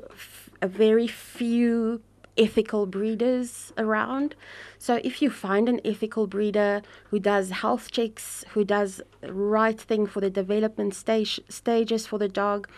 very 0.60 1.06
few 1.06 2.02
ethical 2.36 2.86
breeders 2.86 3.72
around. 3.78 4.34
So 4.76 5.00
if 5.04 5.22
you 5.22 5.30
find 5.30 5.68
an 5.68 5.80
ethical 5.84 6.26
breeder 6.26 6.82
who 7.10 7.20
does 7.20 7.50
health 7.50 7.92
checks, 7.92 8.44
who 8.50 8.64
does 8.64 9.00
right 9.22 9.80
thing 9.80 10.06
for 10.06 10.20
the 10.20 10.30
development 10.30 10.94
stage 10.96 11.40
stages 11.48 12.08
for 12.08 12.18
the 12.18 12.28
dog, 12.28 12.68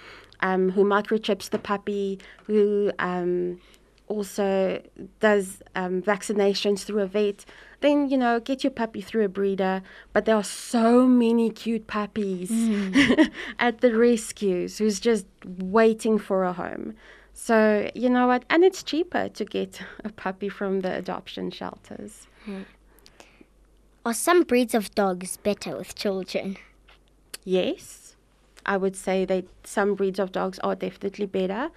um, 0.41 0.73
who 0.73 0.85
microchips 0.85 1.49
the 1.49 1.59
puppy, 1.59 2.19
who 2.45 2.93
um, 2.99 3.61
also 4.11 4.83
does 5.21 5.63
um, 5.75 6.03
vaccinations 6.03 6.81
through 6.81 7.01
a 7.01 7.07
vet, 7.07 7.45
then 7.81 8.11
you 8.11 8.19
know 8.19 8.41
get 8.41 8.65
your 8.65 8.73
puppy 8.73 9.01
through 9.01 9.25
a 9.25 9.29
breeder. 9.29 9.83
But 10.13 10.25
there 10.25 10.37
are 10.37 10.45
so 10.45 11.07
many 11.07 11.51
cute 11.51 11.87
puppies 11.87 12.51
mm. 12.51 13.31
at 13.59 13.81
the 13.81 13.97
rescues 13.97 14.79
who's 14.79 15.01
just 15.01 15.27
waiting 15.47 16.19
for 16.19 16.45
a 16.45 16.53
home. 16.53 16.95
So, 17.33 17.91
you 17.95 18.11
know 18.11 18.27
what? 18.27 18.45
And 18.51 18.65
it's 18.65 18.83
cheaper 18.83 19.31
to 19.31 19.45
get 19.47 19.81
a 20.05 20.11
puppy 20.11 20.51
from 20.51 20.81
the 20.81 20.95
adoption 20.95 21.51
shelters. 21.51 22.27
Hmm. 22.45 22.63
Are 24.05 24.13
some 24.13 24.43
breeds 24.43 24.75
of 24.75 24.95
dogs 24.95 25.39
better 25.39 25.77
with 25.77 25.95
children? 25.95 26.59
Yes. 27.45 28.17
I 28.67 28.77
would 28.77 28.97
say 28.97 29.25
that 29.25 29.45
some 29.65 29.95
breeds 29.95 30.19
of 30.19 30.33
dogs 30.33 30.59
are 30.59 30.75
definitely 30.75 31.27
better. 31.27 31.71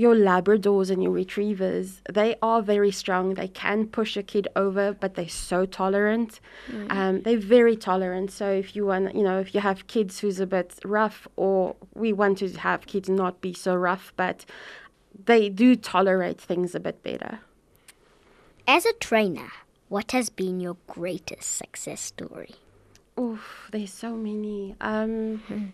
Your 0.00 0.14
Labradors 0.14 0.90
and 0.90 1.02
your 1.02 1.12
Retrievers, 1.12 2.00
they 2.10 2.34
are 2.40 2.62
very 2.62 2.90
strong. 2.90 3.34
They 3.34 3.48
can 3.48 3.86
push 3.86 4.16
a 4.16 4.22
kid 4.22 4.48
over, 4.56 4.94
but 4.94 5.14
they're 5.14 5.28
so 5.28 5.66
tolerant. 5.66 6.40
Mm. 6.70 6.90
Um, 6.90 7.20
they're 7.20 7.36
very 7.58 7.76
tolerant. 7.76 8.30
So 8.30 8.50
if 8.50 8.74
you 8.74 8.86
want, 8.86 9.14
you 9.14 9.22
know, 9.22 9.38
if 9.38 9.54
you 9.54 9.60
have 9.60 9.86
kids 9.88 10.20
who's 10.20 10.40
a 10.40 10.46
bit 10.46 10.78
rough, 10.86 11.28
or 11.36 11.76
we 11.94 12.14
want 12.14 12.38
to 12.38 12.48
have 12.68 12.86
kids 12.86 13.10
not 13.10 13.42
be 13.42 13.52
so 13.52 13.74
rough, 13.74 14.14
but 14.16 14.46
they 15.26 15.50
do 15.50 15.76
tolerate 15.76 16.40
things 16.40 16.74
a 16.74 16.80
bit 16.80 17.02
better. 17.02 17.40
As 18.66 18.86
a 18.86 18.94
trainer, 18.94 19.52
what 19.90 20.12
has 20.12 20.30
been 20.30 20.60
your 20.60 20.78
greatest 20.86 21.58
success 21.58 22.00
story? 22.00 22.54
Oof, 23.18 23.68
there's 23.70 23.92
so 23.92 24.16
many. 24.16 24.76
Um, 24.80 25.42
hmm. 25.46 25.64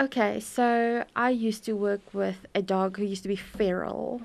Okay, 0.00 0.40
so 0.40 1.04
I 1.14 1.30
used 1.30 1.64
to 1.64 1.74
work 1.74 2.00
with 2.12 2.46
a 2.54 2.62
dog 2.62 2.96
who 2.96 3.04
used 3.04 3.22
to 3.22 3.28
be 3.28 3.36
feral. 3.36 4.22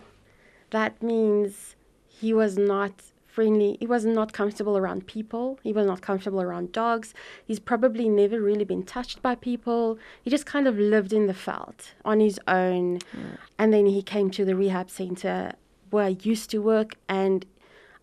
That 0.72 1.02
means 1.04 1.76
he 2.08 2.34
was 2.34 2.58
not 2.58 2.92
friendly. 3.28 3.78
He 3.80 3.86
was 3.86 4.04
not 4.04 4.34
comfortable 4.34 4.78
around 4.78 5.06
people. 5.06 5.60
He 5.62 5.72
was 5.72 5.86
not 5.86 6.02
comfortable 6.02 6.42
around 6.42 6.72
dogs. 6.72 7.14
He's 7.46 7.60
probably 7.60 8.10
never 8.10 8.42
really 8.42 8.66
been 8.66 8.84
touched 8.84 9.22
by 9.22 9.36
people. 9.36 10.00
He 10.24 10.32
just 10.32 10.48
kind 10.48 10.68
of 10.68 10.78
lived 10.78 11.14
in 11.14 11.28
the 11.28 11.34
veld 11.34 11.94
on 12.04 12.20
his 12.20 12.40
own. 12.48 12.98
Mm. 13.16 13.38
And 13.60 13.72
then 13.72 13.86
he 13.86 14.02
came 14.02 14.32
to 14.32 14.44
the 14.44 14.56
rehab 14.56 14.90
center 14.90 15.54
where 15.92 16.06
I 16.06 16.18
used 16.22 16.50
to 16.50 16.60
work 16.60 16.96
and 17.08 17.46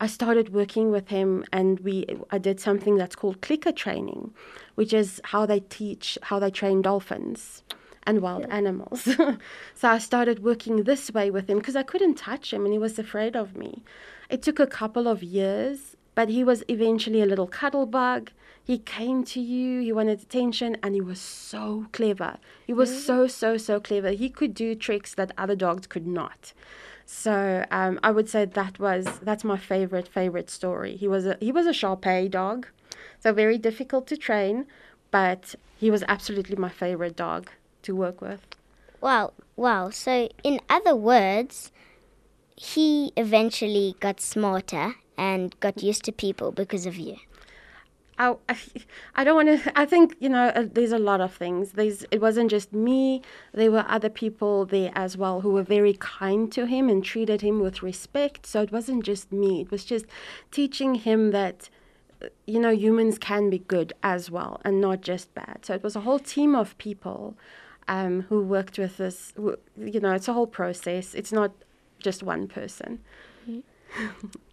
I 0.00 0.06
started 0.06 0.52
working 0.52 0.90
with 0.90 1.08
him 1.08 1.44
and 1.52 1.80
we 1.80 2.06
I 2.30 2.38
did 2.38 2.60
something 2.60 2.96
that's 2.96 3.16
called 3.16 3.40
clicker 3.40 3.72
training, 3.72 4.34
which 4.74 4.92
is 4.92 5.20
how 5.24 5.46
they 5.46 5.60
teach 5.60 6.18
how 6.22 6.38
they 6.38 6.50
train 6.50 6.82
dolphins 6.82 7.62
and 8.06 8.20
wild 8.20 8.42
yeah. 8.42 8.54
animals. 8.54 9.02
so 9.74 9.88
I 9.88 9.98
started 9.98 10.44
working 10.44 10.84
this 10.84 11.10
way 11.10 11.30
with 11.30 11.48
him 11.48 11.58
because 11.58 11.76
I 11.76 11.82
couldn't 11.82 12.16
touch 12.16 12.52
him 12.52 12.64
and 12.64 12.72
he 12.72 12.78
was 12.78 12.98
afraid 12.98 13.36
of 13.36 13.56
me. 13.56 13.82
It 14.28 14.42
took 14.42 14.60
a 14.60 14.66
couple 14.66 15.08
of 15.08 15.22
years, 15.22 15.96
but 16.14 16.28
he 16.28 16.44
was 16.44 16.62
eventually 16.68 17.22
a 17.22 17.26
little 17.26 17.46
cuddle 17.46 17.86
bug. 17.86 18.30
He 18.62 18.78
came 18.78 19.22
to 19.24 19.40
you, 19.40 19.80
he 19.80 19.92
wanted 19.92 20.20
attention, 20.20 20.76
and 20.82 20.94
he 20.94 21.00
was 21.00 21.20
so 21.20 21.86
clever. 21.92 22.38
He 22.66 22.72
was 22.72 22.90
mm. 22.90 22.98
so, 22.98 23.26
so, 23.28 23.56
so 23.56 23.78
clever. 23.78 24.10
He 24.10 24.28
could 24.28 24.54
do 24.54 24.74
tricks 24.74 25.14
that 25.14 25.30
other 25.38 25.54
dogs 25.54 25.86
could 25.86 26.06
not. 26.06 26.52
So 27.06 27.64
um, 27.70 28.00
I 28.02 28.10
would 28.10 28.28
say 28.28 28.44
that 28.44 28.80
was 28.80 29.20
that's 29.22 29.44
my 29.44 29.56
favorite 29.56 30.08
favorite 30.08 30.50
story. 30.50 30.96
He 30.96 31.06
was 31.06 31.24
a 31.24 31.36
he 31.40 31.52
was 31.52 31.66
a 31.66 31.72
Shar 31.72 31.96
dog, 32.28 32.66
so 33.20 33.32
very 33.32 33.58
difficult 33.58 34.08
to 34.08 34.16
train, 34.16 34.66
but 35.12 35.54
he 35.78 35.88
was 35.90 36.02
absolutely 36.08 36.56
my 36.56 36.68
favorite 36.68 37.14
dog 37.16 37.50
to 37.82 37.94
work 37.94 38.20
with. 38.20 38.40
Wow, 39.00 39.34
wow. 39.54 39.90
So 39.90 40.28
in 40.42 40.60
other 40.68 40.96
words, 40.96 41.70
he 42.56 43.12
eventually 43.16 43.94
got 44.00 44.20
smarter 44.20 44.96
and 45.16 45.58
got 45.60 45.82
used 45.82 46.02
to 46.04 46.12
people 46.12 46.50
because 46.50 46.86
of 46.86 46.96
you. 46.96 47.16
I, 48.18 48.36
I 49.14 49.24
don't 49.24 49.34
want 49.34 49.62
to. 49.62 49.78
I 49.78 49.84
think 49.84 50.16
you 50.20 50.28
know. 50.28 50.48
Uh, 50.48 50.66
there's 50.70 50.92
a 50.92 50.98
lot 50.98 51.20
of 51.20 51.34
things. 51.34 51.72
There's. 51.72 52.04
It 52.10 52.20
wasn't 52.20 52.50
just 52.50 52.72
me. 52.72 53.22
There 53.52 53.70
were 53.70 53.84
other 53.88 54.08
people 54.08 54.64
there 54.64 54.90
as 54.94 55.16
well 55.16 55.42
who 55.42 55.50
were 55.50 55.62
very 55.62 55.94
kind 55.94 56.50
to 56.52 56.66
him 56.66 56.88
and 56.88 57.04
treated 57.04 57.42
him 57.42 57.60
with 57.60 57.82
respect. 57.82 58.46
So 58.46 58.62
it 58.62 58.72
wasn't 58.72 59.04
just 59.04 59.32
me. 59.32 59.60
It 59.60 59.70
was 59.70 59.84
just 59.84 60.06
teaching 60.50 60.94
him 60.96 61.30
that, 61.32 61.68
uh, 62.22 62.28
you 62.46 62.58
know, 62.58 62.70
humans 62.70 63.18
can 63.18 63.50
be 63.50 63.58
good 63.58 63.92
as 64.02 64.30
well 64.30 64.60
and 64.64 64.80
not 64.80 65.02
just 65.02 65.34
bad. 65.34 65.64
So 65.64 65.74
it 65.74 65.82
was 65.82 65.96
a 65.96 66.00
whole 66.00 66.18
team 66.18 66.54
of 66.54 66.76
people, 66.78 67.36
um, 67.86 68.22
who 68.22 68.42
worked 68.42 68.78
with 68.78 68.98
us. 69.00 69.32
Who, 69.36 69.56
you 69.76 70.00
know, 70.00 70.12
it's 70.12 70.28
a 70.28 70.32
whole 70.32 70.46
process. 70.46 71.14
It's 71.14 71.32
not 71.32 71.52
just 71.98 72.22
one 72.22 72.48
person. 72.48 73.00
Mm-hmm. 73.48 74.28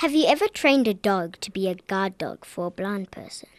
Have 0.00 0.14
you 0.14 0.24
ever 0.28 0.48
trained 0.48 0.88
a 0.88 0.94
dog 0.94 1.38
to 1.42 1.50
be 1.50 1.68
a 1.68 1.74
guard 1.74 2.16
dog 2.16 2.46
for 2.46 2.68
a 2.68 2.70
blind 2.70 3.10
person? 3.10 3.50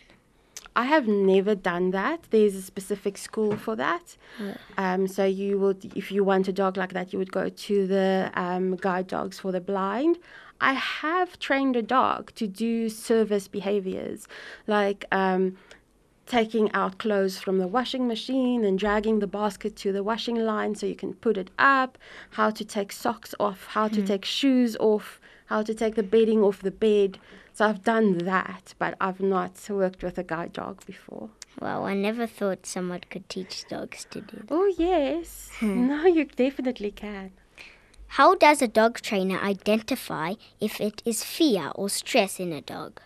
I 0.75 0.86
have 0.86 1.08
never 1.08 1.54
done 1.54 1.91
that. 1.91 2.23
There's 2.32 2.56
a 2.56 2.63
specific 2.63 3.19
school 3.19 3.56
for 3.58 3.75
that. 3.75 4.17
Yeah. 4.39 4.58
Um, 4.75 5.08
so 5.08 5.23
you 5.23 5.60
would, 5.60 5.95
if 5.95 6.12
you 6.12 6.23
want 6.23 6.47
a 6.47 6.51
dog 6.51 6.77
like 6.77 6.93
that, 6.93 7.13
you 7.13 7.19
would 7.19 7.32
go 7.32 7.49
to 7.49 7.86
the 7.86 8.32
um, 8.34 8.75
guide 8.75 9.06
dogs 9.06 9.38
for 9.38 9.51
the 9.51 9.62
blind. 9.62 10.17
I 10.60 10.73
have 10.73 11.38
trained 11.38 11.75
a 11.75 11.84
dog 11.84 12.34
to 12.34 12.47
do 12.47 12.89
service 12.89 13.47
behaviors, 13.47 14.27
like 14.65 15.06
um, 15.12 15.58
taking 16.25 16.71
out 16.71 16.97
clothes 16.97 17.38
from 17.38 17.60
the 17.60 17.67
washing 17.67 18.08
machine 18.08 18.65
and 18.65 18.80
dragging 18.80 19.19
the 19.19 19.27
basket 19.27 19.75
to 19.75 19.91
the 19.91 20.01
washing 20.01 20.38
line 20.38 20.73
so 20.73 20.88
you 20.88 20.95
can 20.95 21.13
put 21.13 21.38
it 21.38 21.51
up, 21.60 21.99
how 22.32 22.49
to 22.49 22.65
take 22.65 22.91
socks 22.91 23.36
off, 23.39 23.67
how 23.67 23.88
mm. 23.88 23.93
to 23.93 23.99
hmm. 24.01 24.08
take 24.08 24.25
shoes 24.25 24.75
off, 24.80 25.21
how 25.52 25.62
to 25.62 25.74
take 25.74 25.96
the 25.96 26.04
bedding 26.04 26.42
off 26.42 26.62
the 26.62 26.72
bed. 26.72 27.20
So 27.54 27.66
I've 27.68 27.84
done 27.84 28.20
that, 28.20 28.74
but 28.80 28.96
I've 29.02 29.20
not 29.20 29.54
worked 29.70 30.02
with 30.02 30.18
a 30.18 30.24
guide 30.24 30.54
dog 30.54 30.86
before. 30.86 31.30
Well, 31.60 31.84
I 31.86 31.94
never 31.94 32.26
thought 32.26 32.66
someone 32.66 33.02
could 33.10 33.28
teach 33.28 33.68
dogs 33.68 34.08
to 34.12 34.22
do 34.22 34.38
that. 34.38 34.46
Oh, 34.50 34.74
yes. 34.78 35.52
Hmm. 35.60 35.88
no, 35.90 36.06
you 36.06 36.24
definitely 36.24 36.92
can. 36.92 37.32
How 38.18 38.36
does 38.36 38.62
a 38.62 38.68
dog 38.68 39.02
trainer 39.02 39.40
identify 39.40 40.36
if 40.62 40.80
it 40.80 41.02
is 41.06 41.24
fear 41.24 41.72
or 41.76 41.90
stress 41.90 42.40
in 42.40 42.54
a 42.54 42.62
dog? 42.62 43.02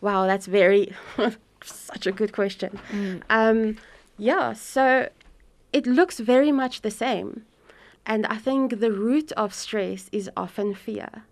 Wow, 0.00 0.26
that's 0.26 0.46
very 0.46 0.94
such 1.62 2.06
a 2.06 2.12
good 2.12 2.32
question. 2.32 2.78
Mm. 2.90 3.22
Um, 3.28 3.76
yeah, 4.16 4.54
so 4.54 5.10
it 5.74 5.86
looks 5.86 6.20
very 6.20 6.52
much 6.52 6.80
the 6.80 6.90
same. 6.90 7.44
And 8.06 8.26
I 8.26 8.36
think 8.36 8.80
the 8.80 8.92
root 8.92 9.30
of 9.32 9.52
stress 9.52 10.08
is 10.10 10.30
often 10.36 10.74
fear. 10.74 11.24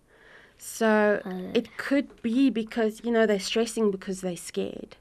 So 0.64 1.20
it 1.54 1.76
could 1.76 2.22
be 2.22 2.48
because, 2.48 3.02
you 3.02 3.10
know, 3.10 3.26
they're 3.26 3.40
stressing 3.40 3.90
because 3.90 4.20
they're 4.20 4.36
scared. 4.36 4.96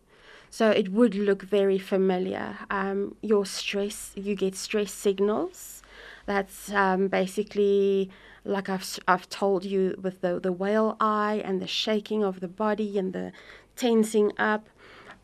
So 0.50 0.72
it 0.72 0.90
would 0.90 1.14
look 1.14 1.44
very 1.44 1.78
familiar. 1.78 2.58
Um, 2.72 3.14
your 3.22 3.46
stress, 3.46 4.12
you 4.16 4.34
get 4.36 4.56
stress 4.56 4.92
signals. 4.92 5.84
That's 6.26 6.72
um, 6.72 7.10
basically 7.10 8.10
like 8.44 8.70
I've, 8.70 9.00
I've 9.08 9.30
told 9.30 9.64
you 9.64 10.00
with 10.02 10.22
the, 10.22 10.40
the 10.40 10.52
whale 10.52 10.98
eye 11.00 11.44
and 11.46 11.62
the 11.62 11.68
shaking 11.68 12.24
of 12.24 12.40
the 12.40 12.48
body 12.48 12.98
and 12.98 13.14
the 13.14 13.32
tensing 13.76 14.32
up. 14.40 14.68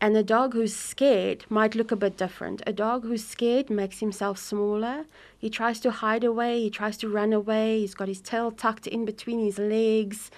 And 0.00 0.16
a 0.16 0.22
dog 0.22 0.54
who's 0.54 0.74
scared 0.74 1.44
might 1.48 1.74
look 1.74 1.90
a 1.90 1.96
bit 1.96 2.16
different. 2.16 2.62
A 2.66 2.72
dog 2.72 3.02
who's 3.02 3.24
scared 3.24 3.68
makes 3.68 3.98
himself 3.98 4.38
smaller. 4.38 5.06
He 5.36 5.50
tries 5.50 5.80
to 5.80 5.90
hide 5.90 6.22
away, 6.22 6.60
he 6.60 6.70
tries 6.70 6.96
to 6.98 7.08
run 7.08 7.32
away, 7.32 7.80
he's 7.80 7.94
got 7.94 8.06
his 8.06 8.20
tail 8.20 8.52
tucked 8.52 8.86
in 8.86 9.04
between 9.04 9.44
his 9.44 9.58
legs. 9.58 10.30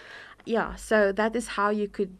Yeah, 0.46 0.76
so 0.76 1.12
that 1.12 1.36
is 1.36 1.48
how 1.48 1.68
you 1.70 1.88
could 1.88 2.16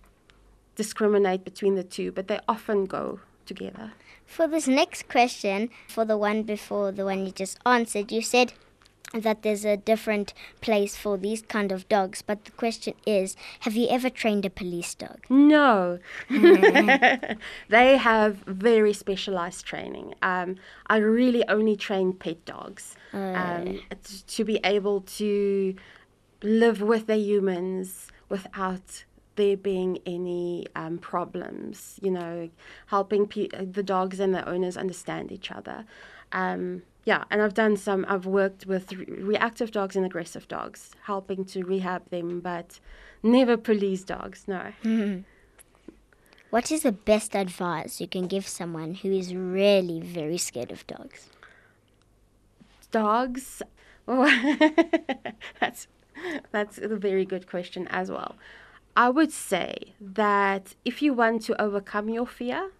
discriminate 0.76 1.44
between 1.44 1.76
the 1.76 1.82
two, 1.82 2.12
but 2.12 2.28
they 2.28 2.40
often 2.46 2.84
go 2.84 3.20
together. 3.46 3.92
For 4.26 4.46
this 4.46 4.68
next 4.68 5.08
question, 5.08 5.70
for 5.88 6.04
the 6.04 6.16
one 6.16 6.42
before 6.42 6.92
the 6.92 7.04
one 7.04 7.24
you 7.24 7.32
just 7.32 7.58
answered, 7.64 8.12
you 8.12 8.22
said 8.22 8.52
that 9.12 9.42
there's 9.42 9.64
a 9.64 9.76
different 9.76 10.32
place 10.60 10.96
for 10.96 11.16
these 11.16 11.42
kind 11.42 11.72
of 11.72 11.88
dogs. 11.88 12.22
But 12.22 12.44
the 12.44 12.52
question 12.52 12.94
is, 13.06 13.36
have 13.60 13.74
you 13.74 13.88
ever 13.88 14.08
trained 14.10 14.44
a 14.44 14.50
police 14.50 14.94
dog? 14.94 15.18
No, 15.28 15.98
they 17.68 17.96
have 17.96 18.36
very 18.46 18.92
specialized 18.92 19.64
training. 19.66 20.14
Um, 20.22 20.56
I 20.86 20.98
really 20.98 21.46
only 21.48 21.76
train 21.76 22.12
pet 22.12 22.44
dogs 22.44 22.94
um, 23.12 23.80
t- 24.04 24.22
to 24.26 24.44
be 24.44 24.60
able 24.64 25.00
to 25.02 25.74
live 26.42 26.80
with 26.80 27.06
their 27.06 27.16
humans 27.16 28.08
without 28.28 29.04
there 29.36 29.56
being 29.56 29.98
any 30.06 30.66
um, 30.74 30.98
problems. 30.98 31.98
You 32.02 32.10
know, 32.10 32.50
helping 32.86 33.26
pe- 33.26 33.48
the 33.48 33.82
dogs 33.82 34.20
and 34.20 34.34
the 34.34 34.48
owners 34.48 34.76
understand 34.76 35.32
each 35.32 35.50
other. 35.50 35.84
Um, 36.32 36.82
yeah, 37.04 37.24
and 37.30 37.42
I've 37.42 37.54
done 37.54 37.76
some. 37.76 38.04
I've 38.08 38.26
worked 38.26 38.66
with 38.66 38.92
re- 38.92 39.06
reactive 39.06 39.70
dogs 39.70 39.96
and 39.96 40.04
aggressive 40.04 40.46
dogs, 40.48 40.90
helping 41.04 41.44
to 41.46 41.64
rehab 41.64 42.08
them, 42.10 42.40
but 42.40 42.78
never 43.22 43.56
police 43.56 44.04
dogs. 44.04 44.46
No. 44.46 44.72
What 46.50 46.72
is 46.72 46.82
the 46.82 46.92
best 46.92 47.36
advice 47.36 48.00
you 48.00 48.08
can 48.08 48.26
give 48.26 48.46
someone 48.46 48.94
who 48.94 49.12
is 49.12 49.34
really 49.34 50.00
very 50.00 50.36
scared 50.36 50.72
of 50.72 50.84
dogs? 50.86 51.30
dogs 52.90 53.62
oh, 54.08 54.58
that's 55.60 55.86
that's 56.52 56.78
a 56.78 56.88
very 56.88 57.24
good 57.24 57.46
question 57.46 57.86
as 57.88 58.10
well 58.10 58.36
i 58.96 59.08
would 59.08 59.32
say 59.32 59.94
that 60.00 60.74
if 60.84 61.02
you 61.02 61.12
want 61.12 61.42
to 61.42 61.60
overcome 61.60 62.08
your 62.08 62.26
fear 62.26 62.70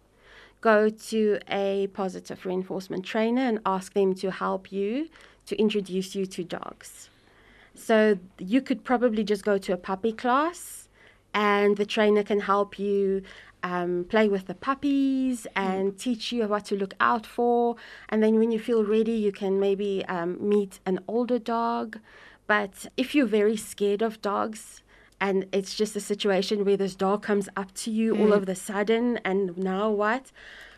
go 0.60 0.88
to 0.90 1.38
a 1.48 1.86
positive 1.88 2.44
reinforcement 2.44 3.04
trainer 3.04 3.42
and 3.42 3.60
ask 3.64 3.94
them 3.94 4.14
to 4.14 4.30
help 4.30 4.70
you 4.70 5.08
to 5.46 5.56
introduce 5.56 6.14
you 6.14 6.26
to 6.26 6.44
dogs 6.44 7.08
so 7.74 8.18
you 8.38 8.60
could 8.60 8.84
probably 8.84 9.24
just 9.24 9.44
go 9.44 9.56
to 9.58 9.72
a 9.72 9.76
puppy 9.76 10.12
class 10.12 10.88
and 11.32 11.76
the 11.76 11.86
trainer 11.86 12.22
can 12.22 12.40
help 12.40 12.78
you 12.78 13.22
um, 13.62 14.06
play 14.08 14.28
with 14.28 14.46
the 14.46 14.54
puppies 14.54 15.46
and 15.54 15.98
teach 15.98 16.32
you 16.32 16.46
what 16.46 16.64
to 16.66 16.76
look 16.76 16.94
out 17.00 17.26
for. 17.26 17.76
And 18.08 18.22
then 18.22 18.38
when 18.38 18.50
you 18.50 18.58
feel 18.58 18.84
ready, 18.84 19.12
you 19.12 19.32
can 19.32 19.60
maybe 19.60 20.04
um, 20.06 20.36
meet 20.40 20.80
an 20.86 21.00
older 21.06 21.38
dog. 21.38 21.98
But 22.46 22.86
if 22.96 23.14
you're 23.14 23.26
very 23.26 23.56
scared 23.56 24.02
of 24.02 24.20
dogs, 24.22 24.82
and 25.20 25.46
it's 25.52 25.74
just 25.74 25.94
a 25.96 26.00
situation 26.00 26.64
where 26.64 26.76
this 26.76 26.94
dog 26.94 27.22
comes 27.22 27.48
up 27.56 27.72
to 27.74 27.90
you 27.90 28.16
all 28.16 28.32
of 28.32 28.48
a 28.48 28.54
sudden, 28.54 29.18
and 29.18 29.56
now 29.58 29.90
what? 29.90 30.32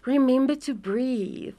Remember 0.04 0.56
to 0.56 0.74
breathe. 0.74 1.54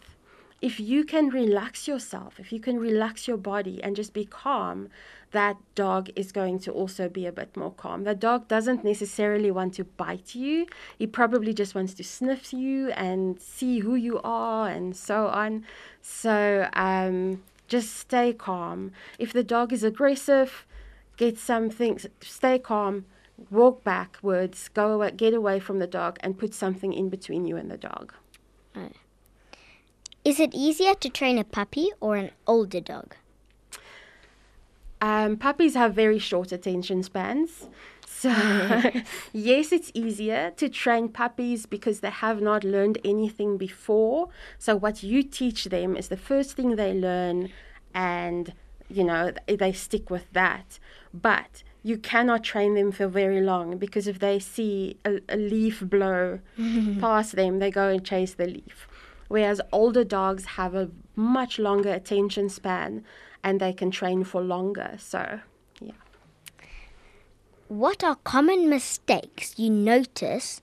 If 0.62 0.80
you 0.80 1.04
can 1.04 1.30
relax 1.30 1.88
yourself, 1.89 2.39
if 2.39 2.54
you 2.54 2.60
can 2.60 2.80
relax 2.80 3.28
your 3.28 3.36
body 3.36 3.84
and 3.84 3.98
just 3.98 4.13
be 4.13 4.24
calm, 4.24 4.89
that 5.32 5.58
dog 5.76 6.10
is 6.15 6.32
going 6.32 6.60
to 6.60 6.72
also 6.72 7.10
be 7.10 7.26
a 7.26 7.32
bit 7.32 7.58
more 7.58 7.72
calm. 7.72 8.04
The 8.06 8.15
dog 8.15 8.48
doesn't 8.48 8.84
necessarily 8.84 9.52
want 9.52 9.74
to 9.74 9.84
bite 9.84 10.36
you. 10.36 10.67
He 10.98 11.06
probably 11.06 11.54
just 11.54 11.76
wants 11.76 11.93
to 11.96 12.04
sniff 12.04 12.54
you 12.54 12.91
and 12.91 13.41
see 13.41 13.80
who 13.80 13.96
you 13.96 14.22
are 14.24 14.69
and 14.69 14.96
so 14.96 15.28
on. 15.28 15.65
So 16.02 16.69
um, 16.74 17.43
just 17.67 17.98
stay 17.98 18.32
calm. 18.32 18.91
If 19.19 19.34
the 19.34 19.43
dog 19.43 19.74
is 19.74 19.84
aggressive, 19.84 20.65
get 21.17 21.38
something, 21.38 21.99
stay 22.21 22.60
calm, 22.60 23.06
walk 23.49 23.84
backwards, 23.84 24.69
go 24.69 24.91
away, 24.91 25.12
get 25.12 25.34
away 25.34 25.60
from 25.60 25.80
the 25.80 25.88
dog, 25.88 26.17
and 26.21 26.38
put 26.38 26.54
something 26.54 26.93
in 26.93 27.10
between 27.10 27.45
you 27.45 27.58
and 27.58 27.69
the 27.69 27.78
dog. 27.78 28.13
Is 30.23 30.39
it 30.39 30.54
easier 30.54 30.93
to 30.95 31.10
train 31.10 31.38
a 31.38 31.43
puppy 31.43 31.89
or 31.99 32.15
an 32.15 32.32
older 32.47 32.80
dog? 32.80 33.15
Um, 35.02 35.36
puppies 35.36 35.76
have 35.76 35.93
very 35.93 36.17
short 36.17 36.54
attention 36.54 37.04
spans. 37.04 37.67
So, 38.08 38.30
yes, 39.34 39.73
it's 39.73 39.91
easier 39.93 40.52
to 40.56 40.69
train 40.69 41.10
puppies 41.10 41.65
because 41.65 41.99
they 41.99 42.10
have 42.10 42.41
not 42.41 42.63
learned 42.63 42.99
anything 43.04 43.58
before. 43.58 44.30
So, 44.58 44.78
what 44.78 45.04
you 45.04 45.23
teach 45.23 45.65
them 45.65 45.97
is 45.97 46.08
the 46.08 46.15
first 46.15 46.56
thing 46.56 46.78
they 46.78 46.93
learn, 46.93 47.49
and 47.93 48.54
you 48.89 49.04
know, 49.04 49.34
they 49.45 49.73
stick 49.73 50.10
with 50.10 50.32
that. 50.32 50.80
But 51.13 51.63
you 51.84 51.97
cannot 51.97 52.43
train 52.43 52.73
them 52.76 52.91
for 52.91 53.08
very 53.08 53.41
long 53.41 53.78
because 53.78 54.08
if 54.08 54.19
they 54.19 54.39
see 54.39 54.97
a, 55.06 55.19
a 55.30 55.38
leaf 55.38 55.82
blow 55.82 56.39
past 56.99 57.36
them, 57.36 57.60
they 57.60 57.69
go 57.69 57.89
and 57.89 58.04
chase 58.04 58.34
the 58.34 58.47
leaf. 58.47 58.88
Whereas 59.28 59.62
older 59.71 60.04
dogs 60.04 60.45
have 60.45 60.73
a 60.76 60.89
much 61.15 61.60
longer 61.60 61.91
attention 61.91 62.49
span 62.49 63.04
and 63.43 63.60
they 63.60 63.73
can 63.73 63.91
train 63.91 64.23
for 64.23 64.41
longer. 64.41 64.95
So, 64.97 65.39
yeah. 65.82 65.91
What 67.67 68.04
are 68.04 68.15
common 68.15 68.69
mistakes 68.69 69.56
you 69.58 69.69
notice? 69.69 70.62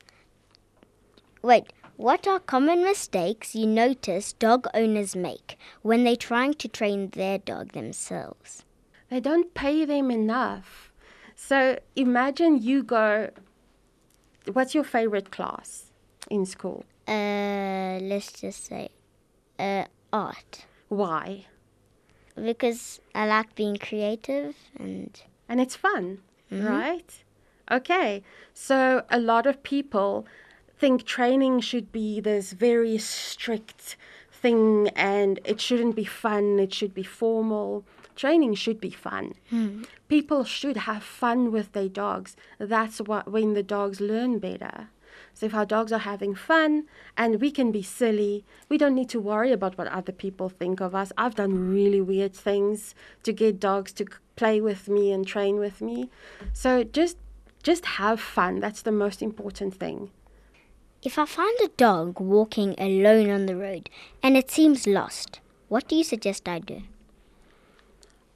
Wait, 1.43 1.73
what 1.97 2.27
are 2.27 2.41
common 2.41 2.83
mistakes 2.83 3.55
you 3.55 3.67
notice 3.67 4.33
dog 4.33 4.67
owners 4.73 5.15
make 5.15 5.59
when 5.83 6.05
they're 6.05 6.17
trying 6.17 6.55
to 6.55 6.69
train 6.69 7.11
their 7.11 7.39
dog 7.39 7.73
themselves? 7.73 8.65
They 9.11 9.21
don't 9.21 9.53
pay 9.55 9.85
them 9.85 10.11
enough. 10.11 10.93
So, 11.35 11.79
imagine 11.97 12.63
you 12.63 12.83
go, 12.83 13.31
what's 14.53 14.75
your 14.75 14.85
favorite 14.85 15.31
class 15.31 15.91
in 16.31 16.47
school? 16.47 16.85
Uh, 17.09 17.99
let's 18.03 18.33
just 18.33 18.67
say, 18.67 18.91
uh, 19.59 19.85
art. 20.13 20.67
Why? 20.89 21.47
Because 22.37 23.01
I 23.15 23.27
like 23.27 23.55
being 23.55 23.77
creative 23.77 24.57
and 24.79 25.21
and 25.49 25.61
it's 25.61 25.75
fun, 25.77 26.19
right? 26.51 27.25
Okay, 27.71 28.23
so 28.55 29.05
a 29.11 29.19
lot 29.19 29.47
of 29.47 29.63
people 29.63 30.27
think 30.79 31.05
training 31.05 31.61
should 31.61 31.91
be 31.93 32.21
this 32.21 32.53
very 32.53 32.99
strict 32.99 33.97
thing 34.31 34.89
and 34.97 35.41
it 35.45 35.61
shouldn't 35.61 35.97
be 35.97 36.05
fun, 36.05 36.59
it 36.59 36.73
should 36.73 36.95
be 36.95 37.03
formal. 37.03 37.85
Training 38.21 38.55
should 38.55 38.83
be 38.83 38.91
fun. 38.91 39.33
Hmm. 39.49 39.85
People 40.09 40.45
should 40.45 40.77
have 40.77 41.03
fun 41.03 41.51
with 41.51 41.73
their 41.73 41.89
dogs. 41.89 42.37
That's 42.59 42.99
what 42.99 43.33
when 43.33 43.55
the 43.55 43.63
dogs 43.63 43.99
learn 43.99 44.39
better. 44.39 44.89
So 45.33 45.47
if 45.47 45.55
our 45.55 45.65
dogs 45.65 45.91
are 45.91 46.01
having 46.13 46.35
fun 46.35 46.85
and 47.17 47.41
we 47.41 47.51
can 47.51 47.73
be 47.73 47.83
silly, 47.83 48.45
we 48.69 48.77
don't 48.77 48.95
need 48.95 49.09
to 49.09 49.21
worry 49.21 49.53
about 49.53 49.79
what 49.79 49.87
other 49.87 50.13
people 50.13 50.51
think 50.51 50.83
of 50.83 50.95
us. 50.95 51.13
I've 51.17 51.35
done 51.35 51.71
really 51.73 52.03
weird 52.03 52.35
things 52.35 52.95
to 53.23 53.33
get 53.33 53.59
dogs 53.59 53.91
to 53.95 54.05
play 54.37 54.61
with 54.61 54.87
me 54.87 55.13
and 55.13 55.27
train 55.27 55.59
with 55.59 55.81
me. 55.81 56.11
So 56.53 56.85
just 56.85 57.17
just 57.63 57.87
have 57.87 58.21
fun. 58.21 58.61
That's 58.61 58.83
the 58.83 58.93
most 58.93 59.23
important 59.23 59.73
thing. 59.77 60.11
If 61.03 61.19
I 61.19 61.25
find 61.25 61.59
a 61.65 61.73
dog 61.79 62.21
walking 62.21 62.75
alone 62.77 63.31
on 63.31 63.47
the 63.47 63.57
road 63.57 63.89
and 64.23 64.37
it 64.37 64.51
seems 64.51 64.87
lost, 64.87 65.41
what 65.69 65.89
do 65.89 65.97
you 65.97 66.05
suggest 66.05 66.47
I 66.47 66.59
do? 66.59 66.83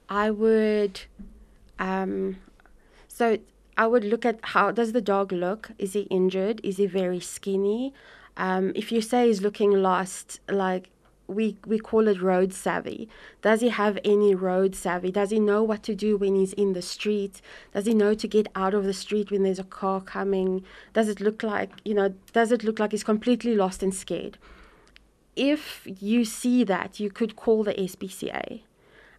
I 0.09 0.31
would 0.31 1.01
um 1.79 2.37
so 3.07 3.37
I 3.77 3.87
would 3.87 4.03
look 4.03 4.25
at 4.25 4.39
how 4.41 4.71
does 4.71 4.93
the 4.93 5.01
dog 5.01 5.31
look? 5.31 5.71
Is 5.77 5.93
he 5.93 6.01
injured? 6.01 6.61
Is 6.63 6.77
he 6.77 6.85
very 6.85 7.19
skinny? 7.19 7.93
Um, 8.37 8.71
if 8.75 8.91
you 8.91 9.01
say 9.01 9.27
he's 9.27 9.41
looking 9.41 9.71
lost, 9.71 10.39
like 10.49 10.89
we 11.27 11.57
we 11.65 11.79
call 11.79 12.07
it 12.07 12.21
road 12.21 12.53
savvy. 12.53 13.09
Does 13.41 13.61
he 13.61 13.69
have 13.69 13.97
any 14.05 14.35
road 14.35 14.75
savvy? 14.75 15.11
Does 15.11 15.31
he 15.31 15.39
know 15.39 15.63
what 15.63 15.83
to 15.83 15.95
do 15.95 16.17
when 16.17 16.35
he's 16.35 16.53
in 16.53 16.73
the 16.73 16.81
street? 16.81 17.41
Does 17.73 17.85
he 17.85 17.93
know 17.93 18.13
to 18.13 18.27
get 18.27 18.47
out 18.55 18.73
of 18.73 18.85
the 18.85 18.93
street 18.93 19.31
when 19.31 19.43
there's 19.43 19.59
a 19.59 19.63
car 19.63 20.01
coming? 20.01 20.63
Does 20.93 21.09
it 21.09 21.19
look 21.19 21.43
like 21.43 21.71
you 21.83 21.93
know? 21.93 22.13
Does 22.33 22.51
it 22.51 22.63
look 22.63 22.79
like 22.79 22.91
he's 22.91 23.03
completely 23.03 23.55
lost 23.55 23.83
and 23.83 23.93
scared? 23.93 24.37
If 25.35 25.85
you 25.99 26.23
see 26.23 26.63
that, 26.63 26.99
you 26.99 27.09
could 27.09 27.35
call 27.35 27.63
the 27.63 27.73
SPCA 27.73 28.61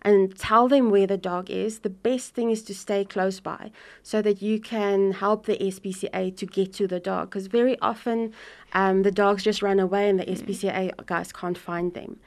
and 0.06 0.38
tell 0.38 0.68
them 0.68 0.88
where 0.90 1.08
the 1.08 1.16
dog 1.16 1.50
is. 1.50 1.80
The 1.80 1.90
best 1.90 2.32
thing 2.32 2.50
is 2.52 2.62
to 2.62 2.74
stay 2.74 3.04
close 3.04 3.40
by 3.40 3.72
so 4.04 4.22
that 4.22 4.40
you 4.40 4.60
can 4.60 5.10
help 5.10 5.46
the 5.46 5.58
SPCA 5.58 6.34
to 6.36 6.46
get 6.46 6.72
to 6.74 6.86
the 6.86 7.00
dog. 7.00 7.30
Because 7.30 7.48
very 7.48 7.76
often 7.80 8.32
um, 8.72 9.02
the 9.02 9.10
dogs 9.10 9.42
just 9.42 9.62
run 9.62 9.80
away 9.80 10.08
and 10.08 10.20
the 10.20 10.26
SPCA 10.26 11.04
guys 11.06 11.32
can't 11.32 11.58
find 11.58 11.92
them. 11.94 12.20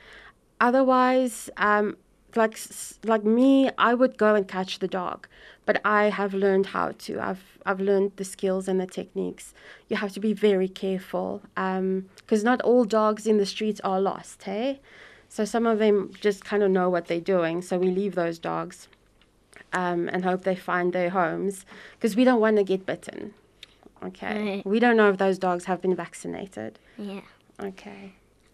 Otherwise, 0.59 1.49
um, 1.55 1.95
like 2.35 2.59
like 3.05 3.23
me, 3.23 3.69
I 3.77 3.93
would 3.93 4.17
go 4.17 4.35
and 4.35 4.45
catch 4.45 4.79
the 4.79 4.87
dog, 4.87 5.27
but 5.65 5.79
I 5.85 6.09
have 6.09 6.33
learned 6.33 6.67
how 6.67 6.91
to. 7.05 7.19
I've 7.19 7.45
I've 7.65 7.79
learned 7.79 8.11
the 8.17 8.25
skills 8.25 8.67
and 8.67 8.79
the 8.79 8.85
techniques. 8.85 9.53
You 9.87 9.95
have 9.95 10.11
to 10.11 10.19
be 10.19 10.33
very 10.33 10.67
careful 10.67 11.41
because 11.55 12.43
not 12.43 12.61
all 12.61 12.83
dogs 12.83 13.25
in 13.25 13.37
the 13.37 13.45
streets 13.45 13.79
are 13.85 14.01
lost. 14.01 14.43
Hey, 14.43 14.81
so 15.29 15.45
some 15.45 15.65
of 15.65 15.79
them 15.79 16.11
just 16.19 16.43
kind 16.43 16.63
of 16.63 16.71
know 16.71 16.89
what 16.89 17.05
they're 17.07 17.19
doing. 17.21 17.61
So 17.61 17.77
we 17.77 17.87
leave 17.91 18.15
those 18.15 18.37
dogs 18.39 18.87
um, 19.71 20.09
and 20.09 20.25
hope 20.25 20.43
they 20.43 20.55
find 20.55 20.91
their 20.91 21.11
homes 21.11 21.65
because 21.93 22.15
we 22.15 22.23
don't 22.23 22.41
want 22.41 22.57
to 22.57 22.63
get 22.63 22.85
bitten. 22.85 23.33
Okay, 24.03 24.55
Right. 24.55 24.65
we 24.65 24.79
don't 24.79 24.97
know 24.97 25.09
if 25.09 25.17
those 25.17 25.37
dogs 25.37 25.65
have 25.65 25.81
been 25.81 25.95
vaccinated. 25.95 26.79
Yeah. 26.97 27.21
Okay. 27.61 28.13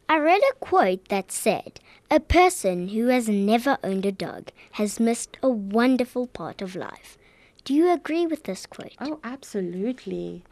I 0.10 0.18
read 0.18 0.42
a 0.52 0.56
quote 0.56 1.08
that 1.10 1.32
said, 1.32 1.80
A 2.12 2.20
person 2.20 2.90
who 2.90 3.08
has 3.08 3.28
never 3.30 3.78
owned 3.84 4.06
a 4.06 4.12
dog 4.12 4.50
has 4.74 5.00
missed 5.00 5.38
a 5.44 5.50
wonderful 5.50 6.28
part 6.28 6.62
of 6.62 6.76
life. 6.76 7.18
Do 7.64 7.74
you 7.74 7.92
agree 7.92 8.26
with 8.28 8.44
this 8.44 8.66
quote? 8.66 8.94
Oh, 9.00 9.20
absolutely. 9.24 10.44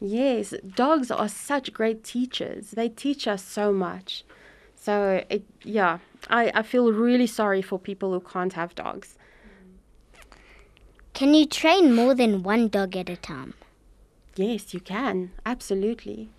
Yes, 0.00 0.54
dogs 0.74 1.10
are 1.10 1.28
such 1.28 1.72
great 1.72 2.02
teachers. 2.02 2.72
They 2.72 2.88
teach 2.88 3.28
us 3.28 3.44
so 3.44 3.72
much. 3.72 4.24
So, 4.82 5.22
it, 5.30 5.44
yeah, 5.62 5.98
I, 6.28 6.50
I 6.56 6.62
feel 6.62 6.92
really 6.92 7.28
sorry 7.28 7.62
for 7.62 7.78
people 7.78 8.12
who 8.12 8.18
can't 8.18 8.54
have 8.54 8.74
dogs. 8.74 9.16
Can 11.14 11.34
you 11.34 11.46
train 11.46 11.94
more 11.94 12.16
than 12.16 12.42
one 12.42 12.66
dog 12.66 12.96
at 12.96 13.08
a 13.08 13.16
time? 13.16 13.54
Yes, 14.34 14.74
you 14.74 14.80
can. 14.80 15.30
Absolutely. 15.46 16.30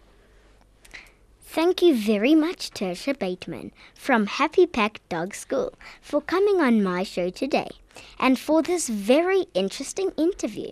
Thank 1.41 1.82
you 1.82 1.95
very 1.95 2.36
much, 2.36 2.71
Tersha 2.71 3.17
Bateman 3.17 3.71
from 3.93 4.25
Happy 4.25 4.67
Pack 4.67 4.99
Dog 5.08 5.34
School 5.34 5.73
for 6.01 6.19
coming 6.19 6.60
on 6.60 6.84
my 6.84 7.03
show 7.03 7.29
today 7.29 7.69
and 8.19 8.38
for 8.38 8.62
this 8.62 8.89
very 8.89 9.45
interesting 9.53 10.12
interview. 10.17 10.71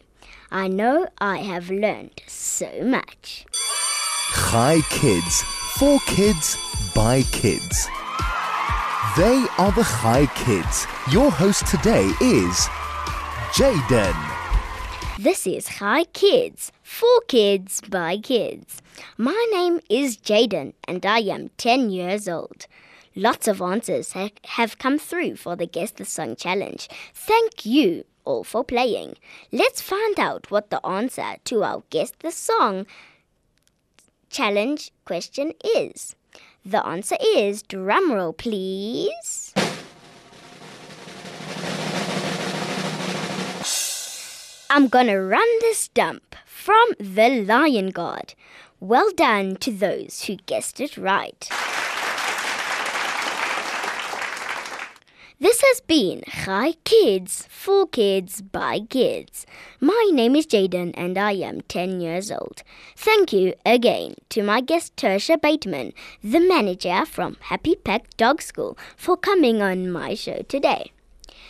I 0.52 0.68
know 0.68 1.08
I 1.20 1.38
have 1.38 1.70
learned 1.70 2.22
so 2.28 2.84
much. 2.84 3.46
Chai 4.34 4.82
Kids, 4.90 5.42
for 5.78 6.00
kids, 6.06 6.58
by 6.94 7.24
kids. 7.32 7.88
They 9.18 9.46
are 9.58 9.72
the 9.72 9.84
Chai 9.84 10.28
Kids. 10.36 10.88
Your 11.12 11.32
host 11.32 11.68
today 11.68 12.06
is 12.22 12.68
Jayden. 13.54 14.16
This 15.20 15.46
is 15.46 15.66
Chai 15.66 16.06
Kids, 16.06 16.72
for 16.82 17.22
kids 17.28 17.82
by 17.82 18.18
kids. 18.18 18.82
My 19.18 19.48
name 19.52 19.80
is 19.90 20.18
Jayden 20.18 20.74
and 20.88 21.06
I 21.06 21.20
am 21.20 21.50
10 21.58 21.90
years 21.90 22.28
old. 22.28 22.68
Lots 23.16 23.48
of 23.48 23.62
answers 23.62 24.14
ha- 24.14 24.30
have 24.46 24.78
come 24.78 24.98
through 24.98 25.36
for 25.36 25.56
the 25.56 25.68
Guess 25.68 25.92
the 25.92 26.06
Song 26.06 26.36
challenge. 26.36 26.88
Thank 27.14 27.66
you 27.66 28.06
all 28.24 28.44
for 28.44 28.64
playing. 28.64 29.16
Let's 29.52 29.82
find 29.82 30.20
out 30.20 30.50
what 30.50 30.70
the 30.70 30.86
answer 30.86 31.36
to 31.46 31.64
our 31.64 31.84
Guess 31.90 32.14
the 32.20 32.32
Song 32.32 32.86
challenge 34.30 34.92
question 35.06 35.54
is. 35.76 36.16
The 36.64 36.86
answer 36.86 37.18
is 37.36 37.64
drumroll, 37.64 38.38
please. 38.38 39.54
I'm 44.70 44.88
gonna 44.88 45.22
run 45.22 45.48
this 45.62 45.88
dump 45.88 46.36
from 46.46 46.86
the 47.00 47.44
Lion 47.44 47.90
Guard. 47.90 48.36
Well 48.80 49.12
done 49.12 49.56
to 49.58 49.72
those 49.72 50.26
who 50.26 50.36
guessed 50.36 50.80
it 50.80 50.98
right. 50.98 51.50
This 55.42 55.64
has 55.64 55.82
been 55.82 56.22
Chai 56.28 56.74
Kids, 56.84 57.48
for 57.50 57.88
kids, 57.88 58.44
by 58.44 58.82
kids. 58.82 59.48
My 59.80 60.08
name 60.14 60.36
is 60.36 60.46
Jayden 60.46 60.92
and 60.94 61.18
I 61.18 61.32
am 61.32 61.62
10 61.62 62.00
years 62.00 62.32
old. 62.32 62.62
Thank 62.96 63.34
you 63.34 63.56
again 63.66 64.14
to 64.30 64.44
my 64.44 64.62
guest 64.62 64.96
Tersha 64.96 65.42
Bateman, 65.42 65.94
the 66.24 66.40
manager 66.40 67.08
from 67.08 67.38
Happy 67.40 67.74
Pack 67.74 68.16
Dog 68.18 68.44
School, 68.44 68.78
for 68.96 69.18
coming 69.18 69.64
on 69.64 69.92
my 69.92 70.14
show 70.14 70.44
today. 70.44 70.92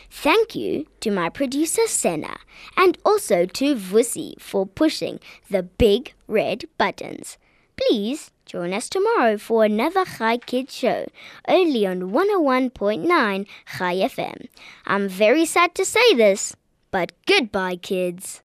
Thank 0.10 0.56
you 0.56 0.88
to 1.01 1.12
my 1.12 1.27
producer 1.27 1.86
Senna 1.86 2.38
and 2.77 2.97
also 3.04 3.45
to 3.45 3.75
Vusi 3.75 4.39
for 4.39 4.65
pushing 4.65 5.19
the 5.49 5.63
big 5.63 6.13
red 6.30 6.63
buttons. 6.77 7.38
Please 7.75 8.32
join 8.51 8.73
us 8.73 8.89
tomorrow 8.89 9.37
for 9.37 9.63
another 9.63 10.03
Chai 10.03 10.35
Kids 10.35 10.75
show, 10.75 11.07
only 11.47 11.87
on 11.87 12.11
101.9 12.11 13.47
Chai 13.77 13.95
FM. 13.95 14.47
I'm 14.85 15.07
very 15.07 15.45
sad 15.45 15.73
to 15.75 15.85
say 15.85 16.13
this, 16.15 16.53
but 16.91 17.13
goodbye, 17.25 17.77
kids. 17.77 18.39